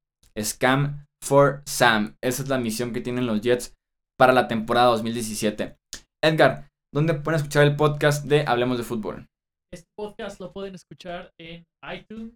Scam 0.42 1.06
for 1.26 1.64
Sam. 1.66 2.16
Esa 2.24 2.44
es 2.44 2.50
la 2.50 2.60
misión 2.60 2.94
que 2.94 3.02
tienen 3.02 3.26
los 3.26 3.42
Jets 3.42 3.74
para 4.18 4.32
la 4.32 4.48
temporada 4.48 4.88
2017. 4.88 5.76
Edgar, 6.24 6.70
¿dónde 6.94 7.16
pueden 7.16 7.40
escuchar 7.40 7.64
el 7.64 7.76
podcast 7.76 8.26
de 8.26 8.46
Hablemos 8.48 8.78
de 8.78 8.84
Fútbol? 8.84 9.28
Este 9.74 9.88
podcast 9.98 10.40
lo 10.40 10.54
pueden 10.54 10.76
escuchar 10.76 11.32
en 11.40 11.66
iTunes, 11.92 12.34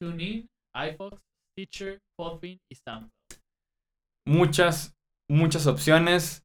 TuneIn, 0.00 0.46
iFox, 0.74 1.22
Teacher, 1.56 1.98
Podbean 2.16 2.58
y 2.70 2.76
SoundCloud. 2.76 3.10
Muchas, 4.28 4.94
muchas 5.28 5.66
opciones 5.66 6.44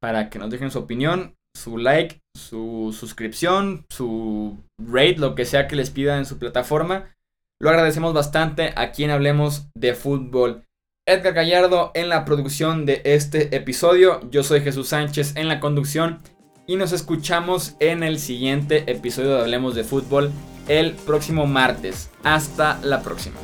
para 0.00 0.30
que 0.30 0.38
nos 0.38 0.50
dejen 0.50 0.70
su 0.70 0.78
opinión, 0.78 1.34
su 1.56 1.76
like, 1.76 2.20
su 2.36 2.96
suscripción, 2.98 3.84
su 3.90 4.62
rate, 4.80 5.18
lo 5.18 5.34
que 5.34 5.44
sea 5.44 5.66
que 5.66 5.76
les 5.76 5.90
pida 5.90 6.18
en 6.18 6.24
su 6.24 6.38
plataforma. 6.38 7.12
Lo 7.60 7.70
agradecemos 7.70 8.14
bastante 8.14 8.72
a 8.76 8.92
quien 8.92 9.10
hablemos 9.10 9.68
de 9.74 9.94
fútbol. 9.94 10.65
Edgar 11.08 11.34
Gallardo 11.34 11.92
en 11.94 12.08
la 12.08 12.24
producción 12.24 12.84
de 12.84 13.00
este 13.04 13.54
episodio. 13.54 14.28
Yo 14.32 14.42
soy 14.42 14.60
Jesús 14.60 14.88
Sánchez 14.88 15.36
en 15.36 15.46
la 15.46 15.60
conducción. 15.60 16.18
Y 16.66 16.74
nos 16.74 16.90
escuchamos 16.90 17.76
en 17.78 18.02
el 18.02 18.18
siguiente 18.18 18.90
episodio 18.90 19.36
de 19.36 19.42
Hablemos 19.42 19.76
de 19.76 19.84
Fútbol 19.84 20.32
el 20.66 20.94
próximo 20.94 21.46
martes. 21.46 22.10
Hasta 22.24 22.80
la 22.82 23.02
próxima. 23.02 23.36